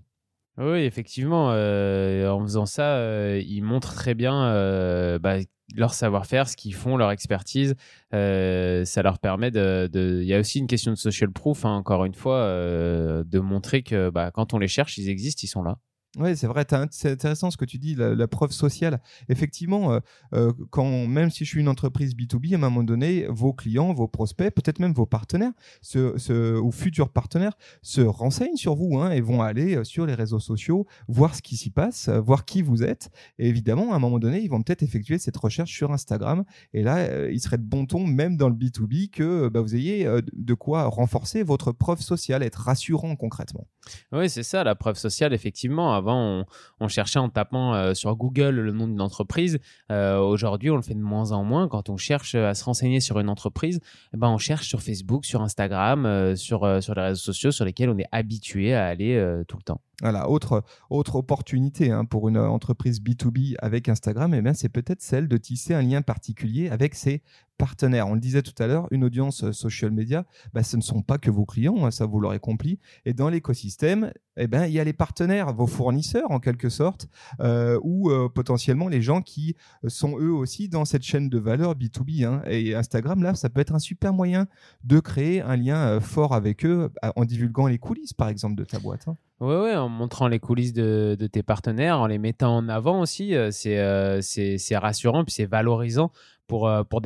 Oui, 0.58 0.80
effectivement. 0.80 1.52
Euh, 1.52 2.30
en 2.30 2.42
faisant 2.42 2.66
ça, 2.66 3.38
ils 3.38 3.62
montrent 3.62 3.94
très 3.94 4.14
bien 4.14 5.18
bah, 5.20 5.38
leur 5.76 5.94
savoir-faire, 5.94 6.50
ce 6.50 6.58
qu'ils 6.58 6.76
font, 6.76 6.98
leur 6.98 7.12
expertise. 7.12 7.76
ça 8.12 9.02
leur 9.02 9.20
permet 9.20 9.50
de. 9.50 9.90
Il 10.22 10.28
y 10.28 10.34
a 10.34 10.40
aussi 10.40 10.60
une 10.60 10.68
question 10.68 10.92
de 10.92 10.98
social 10.98 11.32
proof, 11.32 11.66
hein, 11.66 11.72
encore 11.72 12.06
une 12.06 12.16
fois, 12.16 12.46
de 12.46 13.40
montrer 13.40 13.82
que 13.82 14.10
bah, 14.10 14.32
quand 14.32 14.54
on 14.54 14.60
les 14.60 14.68
cherche, 14.68 14.98
ils 14.98 15.10
existent, 15.10 15.42
ils 15.44 15.48
sont 15.48 15.64
là. 15.64 15.78
Oui, 16.18 16.36
c'est 16.36 16.48
vrai, 16.48 16.66
c'est 16.92 17.12
intéressant 17.12 17.52
ce 17.52 17.58
que 17.58 17.64
tu 17.64 17.78
dis, 17.78 17.96
la, 17.96 18.28
preuve 18.28 18.52
sociale. 18.52 19.02
Effectivement, 19.30 19.94
euh, 19.94 20.00
euh, 20.34 20.52
quand, 20.70 21.08
même 21.08 21.30
si 21.30 21.46
je 21.46 21.50
suis 21.50 21.62
une 21.62 21.70
entreprise 21.70 22.16
B2B, 22.16 22.52
à 22.52 22.56
un 22.56 22.60
moment 22.60 22.84
donné, 22.84 23.28
vos 23.30 23.54
clients, 23.54 23.94
vos 23.94 24.10
prospects, 24.10 24.54
peut-être 24.54 24.80
même 24.80 24.92
vos 24.92 25.06
partenaires, 25.06 25.54
ou 25.96 26.72
futurs 26.72 27.10
partenaires, 27.10 27.54
se 27.82 28.02
renseignent 28.02 28.58
sur 28.58 28.76
vous 28.76 29.00
hein, 29.00 29.12
et 29.12 29.22
vont 29.22 29.42
aller 29.42 29.78
euh, 29.78 29.84
sur 29.86 30.06
les 30.06 30.14
réseaux 30.14 30.42
sociaux, 30.42 30.86
voir 31.08 31.34
ce 31.34 31.42
qui 31.42 31.56
s'y 31.56 31.70
passe, 31.70 32.10
voir 32.10 32.44
qui 32.44 32.62
vous 32.62 32.84
êtes. 32.84 33.10
Évidemment, 33.40 33.94
à 33.94 33.96
un 33.96 34.00
moment 34.00 34.20
donné, 34.20 34.42
ils 34.42 34.50
vont 34.50 34.62
peut-être 34.62 34.84
effectuer 34.84 35.18
cette 35.18 35.38
recherche 35.38 35.72
sur 35.72 35.94
Instagram. 35.94 36.44
Et 36.74 36.84
là, 36.84 37.30
il 37.30 37.40
serait 37.40 37.58
de 37.58 37.64
bon 37.64 37.86
ton, 37.86 38.06
même 38.06 38.36
dans 38.36 38.50
le 38.50 38.56
B2B, 38.56 39.12
que 39.12 39.48
bah, 39.48 39.62
vous 39.62 39.76
ayez 39.76 40.10
de 40.34 40.54
quoi 40.54 40.88
renforcer 40.88 41.42
votre 41.42 41.72
preuve 41.72 42.02
sociale, 42.02 42.44
être 42.44 42.60
rassurant 42.60 43.16
concrètement. 43.16 43.66
Oui, 44.12 44.30
c'est 44.30 44.44
ça, 44.44 44.66
la 44.66 44.76
preuve 44.76 44.98
sociale, 44.98 45.34
effectivement 45.34 46.01
avant, 46.02 46.46
on, 46.80 46.88
cherchait 46.88 47.20
en 47.20 47.30
tapant 47.30 47.74
euh, 47.74 47.94
sur 47.94 48.16
Google 48.16 48.56
le 48.56 48.72
nom 48.72 48.88
d'une 48.88 49.02
entreprise. 49.02 49.60
Euh, 49.92 50.18
aujourd'hui, 50.20 50.70
on 50.72 50.76
le 50.76 50.82
fait 50.82 50.96
de 50.96 51.00
moins 51.00 51.32
en 51.32 51.44
moins. 51.44 51.68
Quand 51.68 51.90
on 51.90 51.98
cherche 51.98 52.36
à 52.36 52.54
se 52.54 52.64
renseigner 52.64 53.00
sur 53.00 53.20
une 53.20 53.30
entreprise, 53.30 53.80
eh 54.14 54.18
ben, 54.18 54.30
on 54.30 54.38
cherche 54.38 54.68
sur 54.68 54.82
Facebook, 54.82 55.26
sur 55.26 55.42
Instagram, 55.42 56.06
euh, 56.06 56.36
sur, 56.36 56.82
sur 56.82 56.96
les 56.96 57.02
réseaux 57.02 57.22
sociaux 57.22 57.52
sur 57.52 57.66
lesquels 57.66 57.90
on 57.90 57.98
est 57.98 58.10
habitué 58.12 58.74
à 58.74 58.88
aller 58.88 59.42
tout 59.48 59.58
le 59.58 59.64
temps. 59.64 59.82
Voilà, 60.02 60.30
autre, 60.30 60.64
autre 60.90 61.16
opportunité 61.16 61.92
hein, 61.92 62.06
pour 62.06 62.28
une 62.28 62.38
entreprise 62.38 63.00
B2B 63.02 63.56
avec 63.60 63.88
Instagram, 63.88 64.34
eh 64.34 64.54
c'est 64.54 64.70
peut-être 64.70 65.02
celle 65.02 65.28
de 65.28 65.38
tisser 65.38 65.74
un 65.74 65.82
lien 65.82 66.02
particulier 66.02 66.70
avec 66.70 66.96
ses 66.96 67.22
partenaires. 67.62 68.08
On 68.08 68.16
le 68.16 68.20
disait 68.20 68.42
tout 68.42 68.56
à 68.58 68.66
l'heure, 68.66 68.88
une 68.90 69.04
audience 69.04 69.44
euh, 69.44 69.52
social 69.52 69.92
media, 69.92 70.26
bah, 70.52 70.64
ce 70.64 70.78
ne 70.78 70.82
sont 70.82 71.04
pas 71.04 71.20
que 71.20 71.30
vos 71.30 71.46
clients, 71.46 71.86
hein, 71.86 71.92
ça 71.92 72.08
vous 72.08 72.20
l'aurez 72.20 72.40
compris. 72.40 72.80
Et 73.06 73.14
dans 73.14 73.30
l'écosystème, 73.30 74.12
eh 74.36 74.48
il 74.52 74.72
y 74.72 74.80
a 74.80 74.84
les 74.84 74.94
partenaires, 74.94 75.54
vos 75.54 75.68
fournisseurs 75.68 76.32
en 76.32 76.40
quelque 76.40 76.70
sorte, 76.70 77.08
euh, 77.40 77.80
ou 77.84 78.10
euh, 78.10 78.30
potentiellement 78.30 78.88
les 78.88 79.04
gens 79.04 79.22
qui 79.22 79.56
sont 79.88 80.18
eux 80.18 80.32
aussi 80.32 80.70
dans 80.70 80.86
cette 80.86 81.04
chaîne 81.04 81.30
de 81.30 81.38
valeur 81.38 81.76
B2B. 81.76 82.26
Hein. 82.26 82.42
Et 82.48 82.74
Instagram, 82.74 83.22
là, 83.22 83.36
ça 83.36 83.52
peut 83.52 83.62
être 83.62 83.76
un 83.76 83.80
super 83.80 84.12
moyen 84.12 84.48
de 84.84 85.00
créer 85.00 85.42
un 85.42 85.56
lien 85.56 86.00
fort 86.00 86.34
avec 86.34 86.66
eux 86.66 86.90
en 87.16 87.26
divulguant 87.26 87.68
les 87.68 87.78
coulisses, 87.78 88.14
par 88.14 88.30
exemple, 88.30 88.56
de 88.56 88.64
ta 88.64 88.80
boîte. 88.80 89.06
Oui, 89.42 89.56
ouais, 89.56 89.76
en 89.76 89.90
montrant 89.90 90.28
les 90.28 90.40
coulisses 90.40 90.72
de, 90.72 91.18
de, 91.20 91.28
tes 91.28 91.44
partenaires, 91.44 92.00
en 92.00 92.08
les 92.08 92.20
mettant 92.20 92.56
en 92.58 92.70
avant 92.70 93.02
aussi, 93.02 93.34
c'est 93.52 94.22
c'est 94.22 94.78
rassurant, 94.78 95.26
puis 95.26 95.34
c'est 95.34 95.48
valorisant 95.48 96.12
pour, 96.52 96.68
euh, 96.68 96.84
pour, 96.84 97.02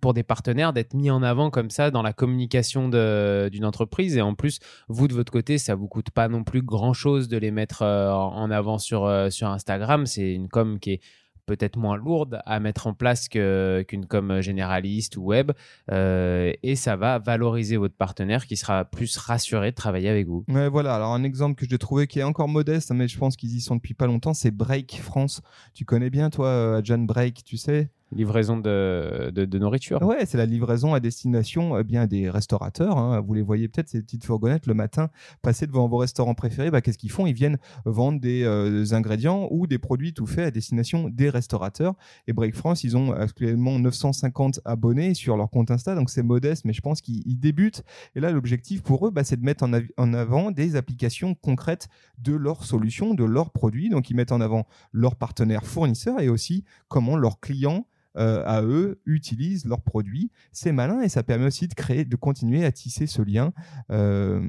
pour 0.00 0.12
des 0.12 0.24
partenaires, 0.24 0.72
d'être 0.72 0.92
mis 0.92 1.08
en 1.08 1.22
avant 1.22 1.50
comme 1.50 1.70
ça 1.70 1.92
dans 1.92 2.02
la 2.02 2.12
communication 2.12 2.88
d'une 2.88 3.64
entreprise. 3.64 4.16
Et 4.16 4.20
en 4.22 4.34
plus, 4.34 4.58
vous, 4.88 5.06
de 5.06 5.14
votre 5.14 5.30
côté, 5.30 5.56
ça 5.56 5.76
vous 5.76 5.86
coûte 5.86 6.10
pas 6.10 6.26
non 6.26 6.42
plus 6.42 6.62
grand-chose 6.62 7.28
de 7.28 7.36
les 7.36 7.52
mettre 7.52 7.82
euh, 7.82 8.10
en 8.10 8.50
avant 8.50 8.78
sur, 8.78 9.04
euh, 9.04 9.30
sur 9.30 9.46
Instagram. 9.46 10.04
C'est 10.04 10.34
une 10.34 10.48
com 10.48 10.80
qui 10.80 10.94
est 10.94 11.00
peut-être 11.48 11.76
moins 11.76 11.96
lourde 11.96 12.40
à 12.44 12.60
mettre 12.60 12.86
en 12.86 12.94
place 12.94 13.28
qu'une 13.28 14.06
com 14.06 14.40
généraliste 14.40 15.16
ou 15.16 15.22
web. 15.24 15.50
et 15.90 16.76
ça 16.76 16.96
va 16.96 17.18
valoriser 17.18 17.76
votre 17.76 17.96
partenaire 17.96 18.46
qui 18.46 18.56
sera 18.56 18.84
plus 18.84 19.16
rassuré 19.16 19.70
de 19.70 19.76
travailler 19.76 20.10
avec 20.10 20.26
vous. 20.28 20.44
Ouais, 20.48 20.68
voilà. 20.68 20.94
Alors, 20.94 21.14
un 21.14 21.24
exemple 21.24 21.54
que 21.54 21.66
j'ai 21.68 21.78
trouvé 21.78 22.06
qui 22.06 22.20
est 22.20 22.24
encore 22.24 22.48
modeste, 22.48 22.92
mais 22.92 23.08
je 23.08 23.18
pense 23.18 23.36
qu'ils 23.36 23.56
y 23.56 23.60
sont 23.60 23.76
depuis 23.76 23.94
pas 23.94 24.06
longtemps, 24.06 24.34
c'est 24.34 24.50
Break 24.50 25.00
France. 25.02 25.40
Tu 25.74 25.84
connais 25.84 26.10
bien, 26.10 26.30
toi, 26.30 26.80
John 26.84 27.06
Break, 27.06 27.42
tu 27.44 27.56
sais? 27.56 27.90
Livraison 28.12 28.56
de, 28.56 29.30
de, 29.30 29.58
nourriture. 29.58 30.02
Ouais, 30.02 30.24
c'est 30.26 30.38
la 30.38 30.46
livraison 30.46 30.94
à 30.94 31.00
destination 31.00 31.78
eh 31.78 31.84
bien 31.84 32.06
des 32.06 32.30
restaurateurs. 32.30 32.96
Hein. 32.96 33.20
Vous 33.20 33.34
les 33.34 33.42
voyez 33.42 33.68
peut-être 33.68 33.88
ces 33.88 34.02
petites 34.02 34.24
fourgonnettes 34.24 34.66
le 34.66 34.74
matin 34.74 35.10
passer 35.42 35.66
devant 35.66 35.88
vos 35.88 35.98
restaurants 35.98 36.34
préférés. 36.34 36.70
Bah, 36.70 36.80
qu'est-ce 36.80 36.98
qu'ils 36.98 37.10
font? 37.10 37.26
Ils 37.26 37.34
viennent 37.34 37.58
vendre 37.84 38.20
des 38.20 38.44
ingrédients 38.92 39.48
ou 39.50 39.66
des 39.66 39.78
produits 39.78 40.14
tout 40.14 40.26
faits 40.26 40.46
à 40.46 40.50
destination 40.50 41.08
des 41.08 41.30
restaurateurs. 41.30 41.94
Et 42.26 42.32
Break 42.32 42.54
France, 42.54 42.84
ils 42.84 42.96
ont 42.96 43.12
actuellement 43.12 43.78
950 43.78 44.60
abonnés 44.64 45.14
sur 45.14 45.36
leur 45.36 45.50
compte 45.50 45.70
Insta, 45.70 45.94
donc 45.94 46.10
c'est 46.10 46.22
modeste, 46.22 46.64
mais 46.64 46.72
je 46.72 46.80
pense 46.80 47.00
qu'ils 47.00 47.38
débutent. 47.38 47.82
Et 48.14 48.20
là, 48.20 48.30
l'objectif 48.30 48.82
pour 48.82 49.06
eux, 49.06 49.10
bah, 49.10 49.24
c'est 49.24 49.38
de 49.38 49.44
mettre 49.44 49.64
en, 49.64 49.72
en 49.96 50.14
avant 50.14 50.50
des 50.50 50.76
applications 50.76 51.34
concrètes 51.34 51.88
de 52.18 52.34
leurs 52.34 52.64
solutions, 52.64 53.14
de 53.14 53.24
leurs 53.24 53.50
produits. 53.50 53.88
Donc, 53.88 54.10
ils 54.10 54.14
mettent 54.14 54.32
en 54.32 54.40
avant 54.40 54.66
leurs 54.92 55.16
partenaires 55.16 55.64
fournisseurs 55.64 56.20
et 56.20 56.28
aussi 56.28 56.64
comment 56.88 57.16
leurs 57.16 57.40
clients 57.40 57.86
euh, 58.16 58.42
à 58.46 58.62
eux 58.62 59.00
utilisent 59.06 59.64
leurs 59.66 59.82
produits. 59.82 60.30
C'est 60.52 60.72
malin 60.72 61.02
et 61.02 61.08
ça 61.08 61.22
permet 61.22 61.46
aussi 61.46 61.68
de 61.68 61.74
créer, 61.74 62.04
de 62.04 62.16
continuer 62.16 62.64
à 62.64 62.72
tisser 62.72 63.06
ce 63.06 63.22
lien. 63.22 63.52
Euh, 63.90 64.40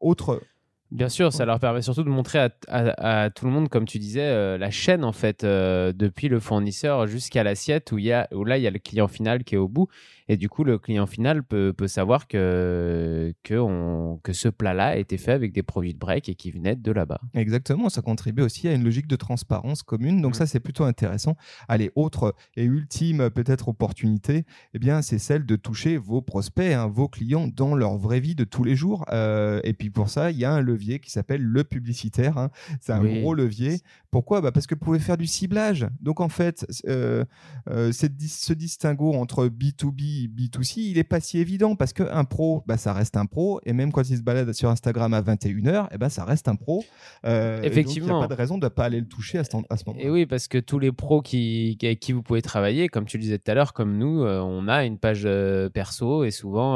autre 0.00 0.42
Bien 0.90 1.08
sûr, 1.08 1.32
ça 1.32 1.44
leur 1.44 1.58
permet 1.58 1.82
surtout 1.82 2.04
de 2.04 2.08
montrer 2.08 2.50
à, 2.68 3.30
tout 3.30 3.46
le 3.46 3.50
monde, 3.50 3.68
comme 3.68 3.84
tu 3.84 3.98
disais, 3.98 4.22
euh, 4.22 4.58
la 4.58 4.70
chaîne 4.70 5.02
en 5.02 5.12
fait, 5.12 5.44
depuis 5.44 6.28
le 6.28 6.38
fournisseur 6.38 7.06
jusqu'à 7.08 7.42
l'assiette 7.42 7.90
où, 7.90 7.98
y 7.98 8.12
où 8.32 8.44
là 8.44 8.58
il 8.58 8.62
y 8.62 8.66
a 8.66 8.70
le 8.70 8.78
client 8.78 9.08
final 9.08 9.42
qui 9.42 9.56
est 9.56 9.58
au 9.58 9.66
bout 9.66 9.88
et 10.28 10.36
du 10.36 10.48
coup, 10.48 10.64
le 10.64 10.78
client 10.78 11.06
final 11.06 11.42
peut, 11.42 11.74
peut 11.76 11.88
savoir 11.88 12.26
que, 12.26 13.34
que, 13.42 13.54
on, 13.54 14.18
que 14.22 14.32
ce 14.32 14.48
plat-là 14.48 14.88
a 14.88 14.96
été 14.96 15.18
fait 15.18 15.32
avec 15.32 15.52
des 15.52 15.62
produits 15.62 15.92
de 15.92 15.98
break 15.98 16.30
et 16.30 16.34
qui 16.34 16.50
venaient 16.50 16.76
de 16.76 16.92
là-bas. 16.92 17.20
Exactement, 17.34 17.90
ça 17.90 18.00
contribue 18.00 18.42
aussi 18.42 18.66
à 18.68 18.72
une 18.72 18.84
logique 18.84 19.06
de 19.06 19.16
transparence 19.16 19.82
commune. 19.82 20.22
Donc, 20.22 20.32
mmh. 20.32 20.38
ça, 20.38 20.46
c'est 20.46 20.60
plutôt 20.60 20.84
intéressant. 20.84 21.36
Allez, 21.68 21.90
autre 21.94 22.34
et 22.56 22.64
ultime 22.64 23.28
peut-être 23.30 23.68
opportunité, 23.68 24.46
eh 24.72 24.78
bien, 24.78 25.02
c'est 25.02 25.18
celle 25.18 25.44
de 25.44 25.56
toucher 25.56 25.98
vos 25.98 26.22
prospects, 26.22 26.72
hein, 26.72 26.86
vos 26.86 27.08
clients 27.08 27.46
dans 27.46 27.74
leur 27.74 27.98
vraie 27.98 28.20
vie 28.20 28.34
de 28.34 28.44
tous 28.44 28.64
les 28.64 28.76
jours. 28.76 29.04
Euh, 29.10 29.60
et 29.62 29.74
puis, 29.74 29.90
pour 29.90 30.08
ça, 30.08 30.30
il 30.30 30.38
y 30.38 30.46
a 30.46 30.52
un 30.52 30.62
levier 30.62 31.00
qui 31.00 31.10
s'appelle 31.10 31.42
le 31.42 31.64
publicitaire. 31.64 32.38
Hein. 32.38 32.50
C'est 32.80 32.92
un 32.92 33.04
gros 33.04 33.34
levier. 33.34 33.80
Pourquoi? 34.10 34.40
Bah 34.40 34.52
Parce 34.52 34.66
que 34.66 34.74
vous 34.74 34.80
pouvez 34.80 35.00
faire 35.00 35.18
du 35.18 35.26
ciblage. 35.26 35.86
Donc, 36.00 36.20
en 36.20 36.30
fait, 36.30 36.66
euh, 36.88 37.24
euh, 37.68 37.92
ce 37.92 38.52
distinguo 38.52 39.12
entre 39.14 39.48
B2B 39.48 40.13
B2C, 40.28 40.80
il 40.80 40.94
n'est 40.94 41.04
pas 41.04 41.20
si 41.20 41.38
évident 41.38 41.76
parce 41.76 41.92
qu'un 41.92 42.24
pro, 42.24 42.62
bah, 42.66 42.76
ça 42.76 42.92
reste 42.92 43.16
un 43.16 43.26
pro. 43.26 43.60
Et 43.64 43.72
même 43.72 43.92
quand 43.92 44.08
il 44.08 44.16
se 44.16 44.22
balade 44.22 44.52
sur 44.52 44.68
Instagram 44.68 45.12
à 45.14 45.22
21h, 45.22 45.88
eh 45.92 45.98
ben, 45.98 46.08
ça 46.08 46.24
reste 46.24 46.48
un 46.48 46.56
pro. 46.56 46.84
Euh, 47.24 47.62
Effectivement. 47.62 48.08
Il 48.08 48.18
n'y 48.18 48.24
a 48.24 48.28
pas 48.28 48.34
de 48.34 48.38
raison 48.38 48.58
de 48.58 48.64
ne 48.64 48.68
pas 48.68 48.84
aller 48.84 49.00
le 49.00 49.06
toucher 49.06 49.38
à 49.38 49.44
ce, 49.44 49.56
moment-là. 49.56 49.70
Et 49.98 50.10
oui, 50.10 50.26
parce 50.26 50.48
que 50.48 50.58
tous 50.58 50.78
les 50.78 50.92
pros 50.92 51.22
qui, 51.22 51.78
avec 51.82 52.00
qui 52.00 52.12
vous 52.12 52.22
pouvez 52.22 52.42
travailler, 52.42 52.88
comme 52.88 53.04
tu 53.04 53.16
le 53.16 53.22
disais 53.22 53.38
tout 53.38 53.50
à 53.50 53.54
l'heure, 53.54 53.72
comme 53.72 53.96
nous, 53.96 54.22
euh, 54.22 54.40
on 54.40 54.68
a 54.68 54.84
une 54.84 54.98
page 54.98 55.22
euh, 55.24 55.68
perso 55.68 56.24
et 56.24 56.30
souvent 56.30 56.74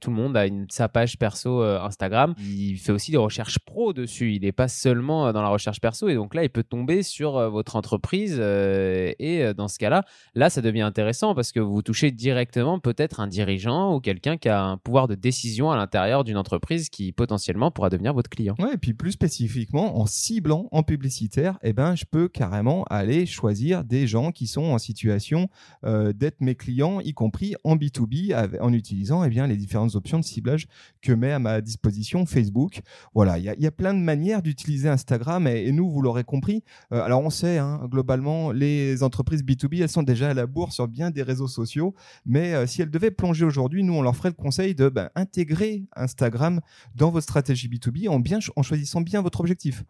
tout 0.00 0.10
le 0.10 0.16
monde 0.16 0.36
a 0.36 0.46
une, 0.46 0.66
sa 0.70 0.88
page 0.88 1.18
perso 1.18 1.62
Instagram. 1.62 2.34
Il 2.38 2.76
fait 2.76 2.92
aussi 2.92 3.10
des 3.10 3.16
recherches 3.16 3.58
pro 3.58 3.92
dessus. 3.92 4.34
Il 4.34 4.42
n'est 4.42 4.52
pas 4.52 4.68
seulement 4.68 5.32
dans 5.32 5.42
la 5.42 5.48
recherche 5.48 5.80
perso. 5.80 6.08
Et 6.08 6.14
donc 6.14 6.34
là, 6.34 6.42
il 6.42 6.50
peut 6.50 6.62
tomber 6.62 7.02
sur 7.02 7.50
votre 7.50 7.76
entreprise. 7.76 8.38
et 8.40 9.52
dans 9.56 9.68
ce 9.68 9.78
cas-là, 9.78 10.04
là, 10.34 10.50
ça 10.50 10.60
devient 10.62 10.82
intéressant 10.82 11.34
parce 11.34 11.52
que 11.52 11.60
vous 11.60 11.82
touchez 11.82 12.10
directement 12.10 12.69
peut-être 12.78 13.20
un 13.20 13.26
dirigeant 13.26 13.94
ou 13.94 14.00
quelqu'un 14.00 14.36
qui 14.36 14.48
a 14.48 14.62
un 14.62 14.76
pouvoir 14.76 15.08
de 15.08 15.14
décision 15.14 15.70
à 15.70 15.76
l'intérieur 15.76 16.24
d'une 16.24 16.36
entreprise 16.36 16.88
qui 16.88 17.12
potentiellement 17.12 17.70
pourra 17.70 17.90
devenir 17.90 18.14
votre 18.14 18.30
client. 18.30 18.54
Ouais, 18.58 18.74
et 18.74 18.78
puis 18.78 18.94
plus 18.94 19.12
spécifiquement, 19.12 19.98
en 19.98 20.06
ciblant 20.06 20.68
en 20.72 20.82
publicitaire, 20.82 21.58
eh 21.62 21.72
ben, 21.72 21.94
je 21.94 22.04
peux 22.04 22.28
carrément 22.28 22.84
aller 22.84 23.26
choisir 23.26 23.84
des 23.84 24.06
gens 24.06 24.32
qui 24.32 24.46
sont 24.46 24.64
en 24.64 24.78
situation 24.78 25.48
euh, 25.84 26.12
d'être 26.12 26.40
mes 26.40 26.54
clients, 26.54 27.00
y 27.00 27.12
compris 27.12 27.54
en 27.64 27.76
B2B, 27.76 28.60
en 28.60 28.72
utilisant 28.72 29.24
eh 29.24 29.28
bien, 29.28 29.46
les 29.46 29.56
différentes 29.56 29.94
options 29.94 30.18
de 30.18 30.24
ciblage 30.24 30.66
que 31.02 31.12
met 31.12 31.32
à 31.32 31.38
ma 31.38 31.60
disposition 31.60 32.26
Facebook. 32.26 32.80
Voilà, 33.14 33.38
il 33.38 33.44
y, 33.44 33.66
a 33.66 33.70
plein 33.70 33.94
de 33.94 34.00
manières 34.00 34.42
d'utiliser 34.42 34.88
Instagram 34.88 35.46
et, 35.46 35.70
nous, 35.72 35.90
vous 35.90 36.02
l'aurez 36.02 36.24
compris. 36.24 36.62
Euh, 36.92 37.02
alors 37.02 37.22
on 37.22 37.30
sait, 37.30 37.58
hein, 37.58 37.80
globalement, 37.90 38.52
les 38.52 39.02
entreprises 39.02 39.42
B2B, 39.42 39.82
elles 39.82 39.88
sont 39.88 40.02
déjà 40.02 40.30
à 40.30 40.34
la 40.34 40.46
bourse 40.46 40.74
sur 40.74 40.88
bien 40.88 41.10
des 41.10 41.22
réseaux 41.22 41.48
sociaux, 41.48 41.94
mais 42.26 42.59
euh, 42.60 42.66
si 42.66 42.82
elles 42.82 42.90
devaient 42.90 43.10
plonger 43.10 43.44
aujourd'hui, 43.44 43.82
nous, 43.82 43.94
on 43.94 44.02
leur 44.02 44.16
ferait 44.16 44.30
le 44.30 44.34
conseil 44.34 44.74
de 44.74 44.88
ben, 44.88 45.10
intégrer 45.14 45.84
Instagram 45.96 46.60
dans 46.94 47.10
votre 47.10 47.24
stratégie 47.24 47.68
B2B 47.68 48.08
en, 48.08 48.62
choisissant 48.62 49.00
bien 49.00 49.22
votre 49.22 49.40
objectif. 49.40 49.84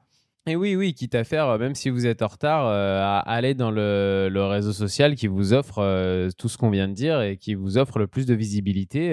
Et 0.47 0.57
oui, 0.57 0.75
oui, 0.75 0.95
quitte 0.95 1.15
à 1.15 1.23
faire, 1.23 1.49
euh, 1.49 1.59
même 1.59 1.75
si 1.75 1.91
vous 1.91 2.07
êtes 2.07 2.23
en 2.23 2.27
retard, 2.27 2.67
euh, 2.67 2.99
à 3.03 3.19
aller 3.19 3.53
dans 3.53 3.71
le, 3.71 4.31
réseau 4.51 4.73
social 4.73 5.15
qui 5.15 5.27
vous 5.27 5.53
offre 5.53 5.81
euh, 5.81 6.31
tout 6.39 6.49
ce 6.49 6.57
qu'on 6.57 6.71
vient 6.71 6.89
de 6.89 6.95
dire 6.95 7.21
et 7.21 7.37
qui 7.37 7.55
vous 7.55 7.77
offre 7.77 7.99
le 7.99 8.07
plus 8.07 8.25
de 8.25 8.33
visibilité. 8.33 9.11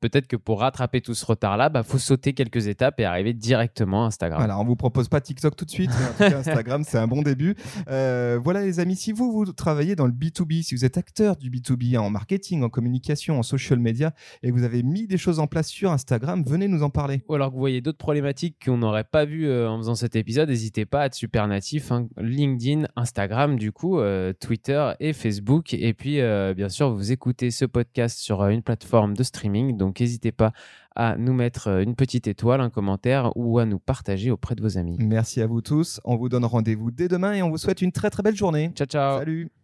Peut-être 0.00 0.28
que 0.28 0.36
pour 0.36 0.60
rattraper 0.60 1.00
tout 1.00 1.14
ce 1.14 1.26
retard-là, 1.26 1.66
il 1.68 1.72
bah, 1.72 1.82
faut 1.82 1.98
sauter 1.98 2.32
quelques 2.32 2.68
étapes 2.68 3.00
et 3.00 3.04
arriver 3.04 3.32
directement 3.32 4.04
à 4.04 4.06
Instagram. 4.06 4.40
Alors, 4.40 4.60
on 4.60 4.64
vous 4.64 4.76
propose 4.76 5.08
pas 5.08 5.20
TikTok 5.20 5.56
tout 5.56 5.64
de 5.64 5.70
suite, 5.70 5.90
mais 5.98 6.06
en 6.06 6.12
tout 6.12 6.32
cas, 6.32 6.38
Instagram, 6.38 6.84
c'est 6.86 6.98
un 6.98 7.08
bon 7.08 7.22
début. 7.22 7.56
voilà, 7.88 8.62
les 8.62 8.78
amis, 8.78 8.94
si 8.94 9.10
vous, 9.10 9.32
vous 9.32 9.52
travaillez 9.52 9.96
dans 9.96 10.06
le 10.06 10.12
B2B, 10.12 10.62
si 10.62 10.76
vous 10.76 10.84
êtes 10.84 10.96
acteur 10.96 11.34
du 11.36 11.50
B2B 11.50 11.98
en 11.98 12.10
marketing, 12.10 12.62
en 12.62 12.68
communication, 12.68 13.40
en 13.40 13.42
social 13.42 13.80
media, 13.80 14.14
et 14.44 14.50
que 14.50 14.54
vous 14.54 14.64
avez 14.64 14.84
mis 14.84 15.08
des 15.08 15.18
choses 15.18 15.40
en 15.40 15.48
place 15.48 15.66
sur 15.66 15.90
Instagram, 15.90 16.44
venez 16.46 16.68
nous 16.68 16.84
en 16.84 16.90
parler. 16.90 17.24
Ou 17.28 17.34
alors 17.34 17.48
que 17.48 17.54
vous 17.54 17.60
voyez 17.60 17.80
d'autres 17.80 17.98
problématiques 17.98 18.64
qu'on 18.64 18.78
n'aurait 18.78 19.04
pas 19.04 19.24
vues 19.24 19.52
en 19.52 19.76
faisant 19.78 19.96
cet 20.04 20.16
épisode, 20.16 20.50
n'hésitez 20.50 20.84
pas 20.84 21.00
à 21.00 21.06
être 21.06 21.14
super 21.14 21.48
natif. 21.48 21.90
Hein. 21.90 22.08
LinkedIn, 22.18 22.86
Instagram, 22.94 23.58
du 23.58 23.72
coup, 23.72 24.00
euh, 24.00 24.34
Twitter 24.38 24.92
et 25.00 25.14
Facebook. 25.14 25.72
Et 25.72 25.94
puis, 25.94 26.20
euh, 26.20 26.52
bien 26.52 26.68
sûr, 26.68 26.90
vous 26.90 27.10
écoutez 27.10 27.50
ce 27.50 27.64
podcast 27.64 28.18
sur 28.18 28.42
euh, 28.42 28.50
une 28.50 28.60
plateforme 28.60 29.16
de 29.16 29.22
streaming. 29.22 29.78
Donc, 29.78 30.00
n'hésitez 30.00 30.30
pas 30.30 30.52
à 30.94 31.16
nous 31.16 31.32
mettre 31.32 31.68
une 31.68 31.94
petite 31.94 32.26
étoile, 32.26 32.60
un 32.60 32.68
commentaire 32.68 33.32
ou 33.34 33.58
à 33.58 33.64
nous 33.64 33.78
partager 33.78 34.30
auprès 34.30 34.54
de 34.54 34.60
vos 34.60 34.76
amis. 34.76 34.98
Merci 35.00 35.40
à 35.40 35.46
vous 35.46 35.62
tous. 35.62 36.02
On 36.04 36.16
vous 36.16 36.28
donne 36.28 36.44
rendez-vous 36.44 36.90
dès 36.90 37.08
demain 37.08 37.32
et 37.32 37.42
on 37.42 37.48
vous 37.48 37.58
souhaite 37.58 37.80
une 37.80 37.90
très 37.90 38.10
très 38.10 38.22
belle 38.22 38.36
journée. 38.36 38.72
Ciao, 38.74 38.86
ciao. 38.86 39.18
Salut. 39.20 39.63